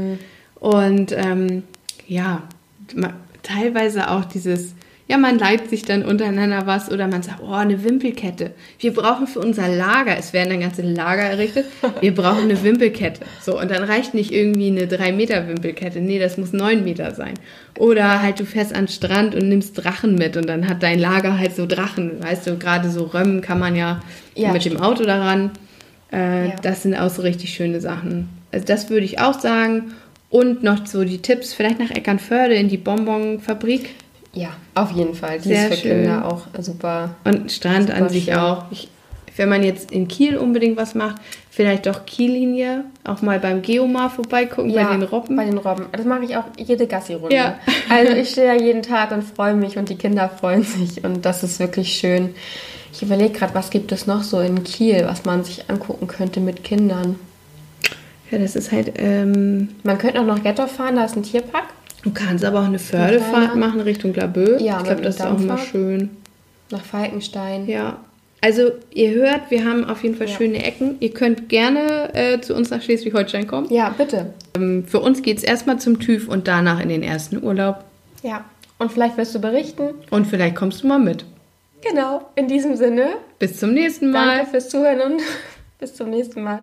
Und 0.55 1.11
ähm, 1.11 1.63
ja, 2.07 2.43
teilweise 3.41 4.09
auch 4.09 4.25
dieses, 4.25 4.73
ja, 5.13 5.19
man 5.19 5.37
leiht 5.37 5.69
sich 5.69 5.83
dann 5.83 6.03
untereinander 6.03 6.65
was 6.65 6.91
oder 6.91 7.07
man 7.07 7.21
sagt, 7.21 7.39
oh, 7.43 7.53
eine 7.53 7.83
Wimpelkette. 7.83 8.49
Wir 8.79 8.93
brauchen 8.95 9.27
für 9.27 9.41
unser 9.41 9.67
Lager, 9.67 10.17
es 10.17 10.33
werden 10.33 10.49
dann 10.49 10.59
ganze 10.61 10.81
Lager 10.81 11.21
errichtet, 11.21 11.65
wir 12.01 12.15
brauchen 12.15 12.45
eine 12.45 12.63
Wimpelkette. 12.63 13.21
So, 13.39 13.59
und 13.59 13.69
dann 13.69 13.83
reicht 13.83 14.15
nicht 14.15 14.31
irgendwie 14.31 14.69
eine 14.69 14.87
3 14.87 15.11
Meter 15.11 15.47
Wimpelkette, 15.47 16.01
nee, 16.01 16.17
das 16.17 16.39
muss 16.39 16.51
9 16.51 16.83
Meter 16.83 17.13
sein. 17.13 17.35
Oder 17.77 18.23
halt 18.23 18.39
du 18.39 18.45
fährst 18.45 18.73
an 18.73 18.85
den 18.85 18.87
Strand 18.87 19.35
und 19.35 19.49
nimmst 19.49 19.77
Drachen 19.77 20.15
mit 20.15 20.35
und 20.35 20.49
dann 20.49 20.67
hat 20.67 20.81
dein 20.81 20.97
Lager 20.97 21.37
halt 21.37 21.55
so 21.55 21.67
Drachen. 21.67 22.23
Weißt 22.23 22.47
du, 22.47 22.57
gerade 22.57 22.89
so 22.89 23.03
Römmen 23.03 23.41
kann 23.41 23.59
man 23.59 23.75
ja, 23.75 24.01
Ja, 24.35 24.51
mit 24.51 24.65
dem 24.65 24.77
Auto 24.77 25.03
daran. 25.03 25.51
Äh, 26.11 26.47
Ja. 26.47 26.55
Das 26.63 26.81
sind 26.81 26.95
auch 26.95 27.11
so 27.11 27.21
richtig 27.21 27.53
schöne 27.53 27.81
Sachen. 27.81 28.29
Also 28.51 28.65
das 28.65 28.89
würde 28.89 29.05
ich 29.05 29.19
auch 29.19 29.39
sagen. 29.39 29.93
Und 30.31 30.63
noch 30.63 30.87
so 30.87 31.03
die 31.03 31.19
Tipps, 31.19 31.53
vielleicht 31.53 31.77
nach 31.77 31.91
Eckernförde 31.91 32.55
in 32.55 32.67
die 32.67 32.77
Bonbonfabrik 32.77 33.89
Ja, 34.33 34.49
auf 34.75 34.91
jeden 34.91 35.13
Fall. 35.13 35.39
Die 35.39 35.49
Sehr 35.49 35.69
ist 35.69 35.75
für 35.79 35.87
schön. 35.87 36.01
Kinder 36.03 36.25
auch 36.25 36.41
super. 36.59 37.11
und 37.23 37.51
Strand 37.51 37.91
an 37.91 37.97
Super 37.99 38.09
sich 38.09 38.25
schön. 38.25 38.35
auch. 38.35 38.65
Ich, 38.71 38.89
wenn 39.35 39.49
man 39.49 39.63
jetzt 39.63 39.91
in 39.91 40.07
Kiel 40.07 40.37
unbedingt 40.37 40.77
was 40.77 40.95
macht, 40.95 41.17
vielleicht 41.49 41.85
doch 41.85 42.05
Kiellinie, 42.05 42.85
auch 43.03 43.21
mal 43.21 43.39
beim 43.39 43.61
Geomar 43.61 44.09
vorbeigucken 44.09 44.73
bei 44.73 44.83
den 44.83 45.03
Robben. 45.03 45.35
Bei 45.35 45.45
den 45.45 45.57
Robben. 45.57 45.85
Das 45.91 46.05
mache 46.05 46.23
ich 46.25 46.35
auch 46.37 46.45
jede 46.57 46.87
Gassi-Runde. 46.87 47.35
Ja. 47.35 47.57
Also 47.89 48.13
ich 48.13 48.29
stehe 48.31 48.47
da 48.47 48.63
jeden 48.63 48.81
Tag 48.83 49.11
und 49.11 49.23
freue 49.23 49.53
mich 49.55 49.77
und 49.77 49.89
die 49.89 49.95
Kinder 49.95 50.29
freuen 50.29 50.63
sich 50.63 51.03
und 51.03 51.25
das 51.25 51.43
ist 51.43 51.59
wirklich 51.59 51.93
schön. 51.93 52.33
Ich 52.91 53.01
überlege 53.01 53.33
gerade, 53.37 53.55
was 53.55 53.71
gibt 53.71 53.91
es 53.91 54.05
noch 54.05 54.21
so 54.23 54.39
in 54.39 54.63
Kiel, 54.63 55.03
was 55.05 55.25
man 55.25 55.43
sich 55.43 55.67
angucken 55.69 56.07
könnte 56.07 56.39
mit 56.39 56.63
Kindern. 56.63 57.19
ja, 58.29 58.37
das 58.37 58.55
ist 58.55 58.71
halt, 58.71 58.93
ähm, 58.97 59.69
Man 59.83 59.97
könnte 59.97 60.21
auch 60.21 60.25
noch 60.25 60.43
Ghetto 60.43 60.67
fahren, 60.67 60.95
da 60.97 61.05
ist 61.05 61.15
ein 61.15 61.23
Tierpark. 61.23 61.65
Du 62.03 62.11
kannst 62.11 62.45
aber 62.45 62.59
auch 62.61 62.65
eine 62.65 62.79
Fördefahrt 62.79 63.55
machen 63.55 63.81
Richtung 63.81 64.13
Laboe. 64.13 64.61
Ja, 64.61 64.77
ich 64.79 64.83
glaube, 64.85 65.01
das 65.01 65.15
ist 65.15 65.21
auch 65.25 65.39
immer 65.39 65.57
schön. 65.57 66.09
Nach 66.69 66.83
Falkenstein. 66.83 67.67
Ja. 67.67 67.97
Also 68.41 68.71
ihr 68.93 69.11
hört, 69.11 69.49
wir 69.49 69.63
haben 69.63 69.85
auf 69.85 70.03
jeden 70.03 70.15
Fall 70.15 70.27
Ja. 70.27 70.35
schöne 70.35 70.63
Ecken. 70.65 70.97
Ihr 70.99 71.11
könnt 71.13 71.47
gerne 71.49 72.13
äh, 72.13 72.41
zu 72.41 72.53
uns 72.55 72.69
nach 72.71 72.81
Schleswig-Holstein 72.81 73.47
kommen. 73.47 73.67
Ja, 73.71 73.89
bitte. 73.97 74.33
Ähm, 74.55 74.85
für 74.85 74.99
uns 74.99 75.21
geht 75.21 75.37
es 75.37 75.43
erstmal 75.43 75.79
zum 75.79 75.99
TÜV 75.99 76.27
und 76.27 76.47
danach 76.47 76.81
in 76.81 76.89
den 76.89 77.03
ersten 77.03 77.41
Urlaub. 77.41 77.83
Ja. 78.21 78.43
Und 78.79 78.91
vielleicht 78.91 79.15
wirst 79.17 79.33
du 79.33 79.39
berichten. 79.39 79.91
Und 80.09 80.27
vielleicht 80.27 80.55
kommst 80.57 80.83
du 80.83 80.87
mal 80.87 80.99
mit. 80.99 81.23
Genau. 81.89 82.21
In 82.35 82.47
diesem 82.49 82.75
Sinne, 82.75 83.11
Bis 83.39 83.59
zum 83.59 83.73
nächsten 83.73 84.11
Mal. 84.11 84.37
danke 84.37 84.51
fürs 84.51 84.67
Zuhören 84.69 84.99
und 85.13 85.21
bis 85.79 85.95
zum 85.95 86.09
nächsten 86.09 86.43
Mal. 86.43 86.51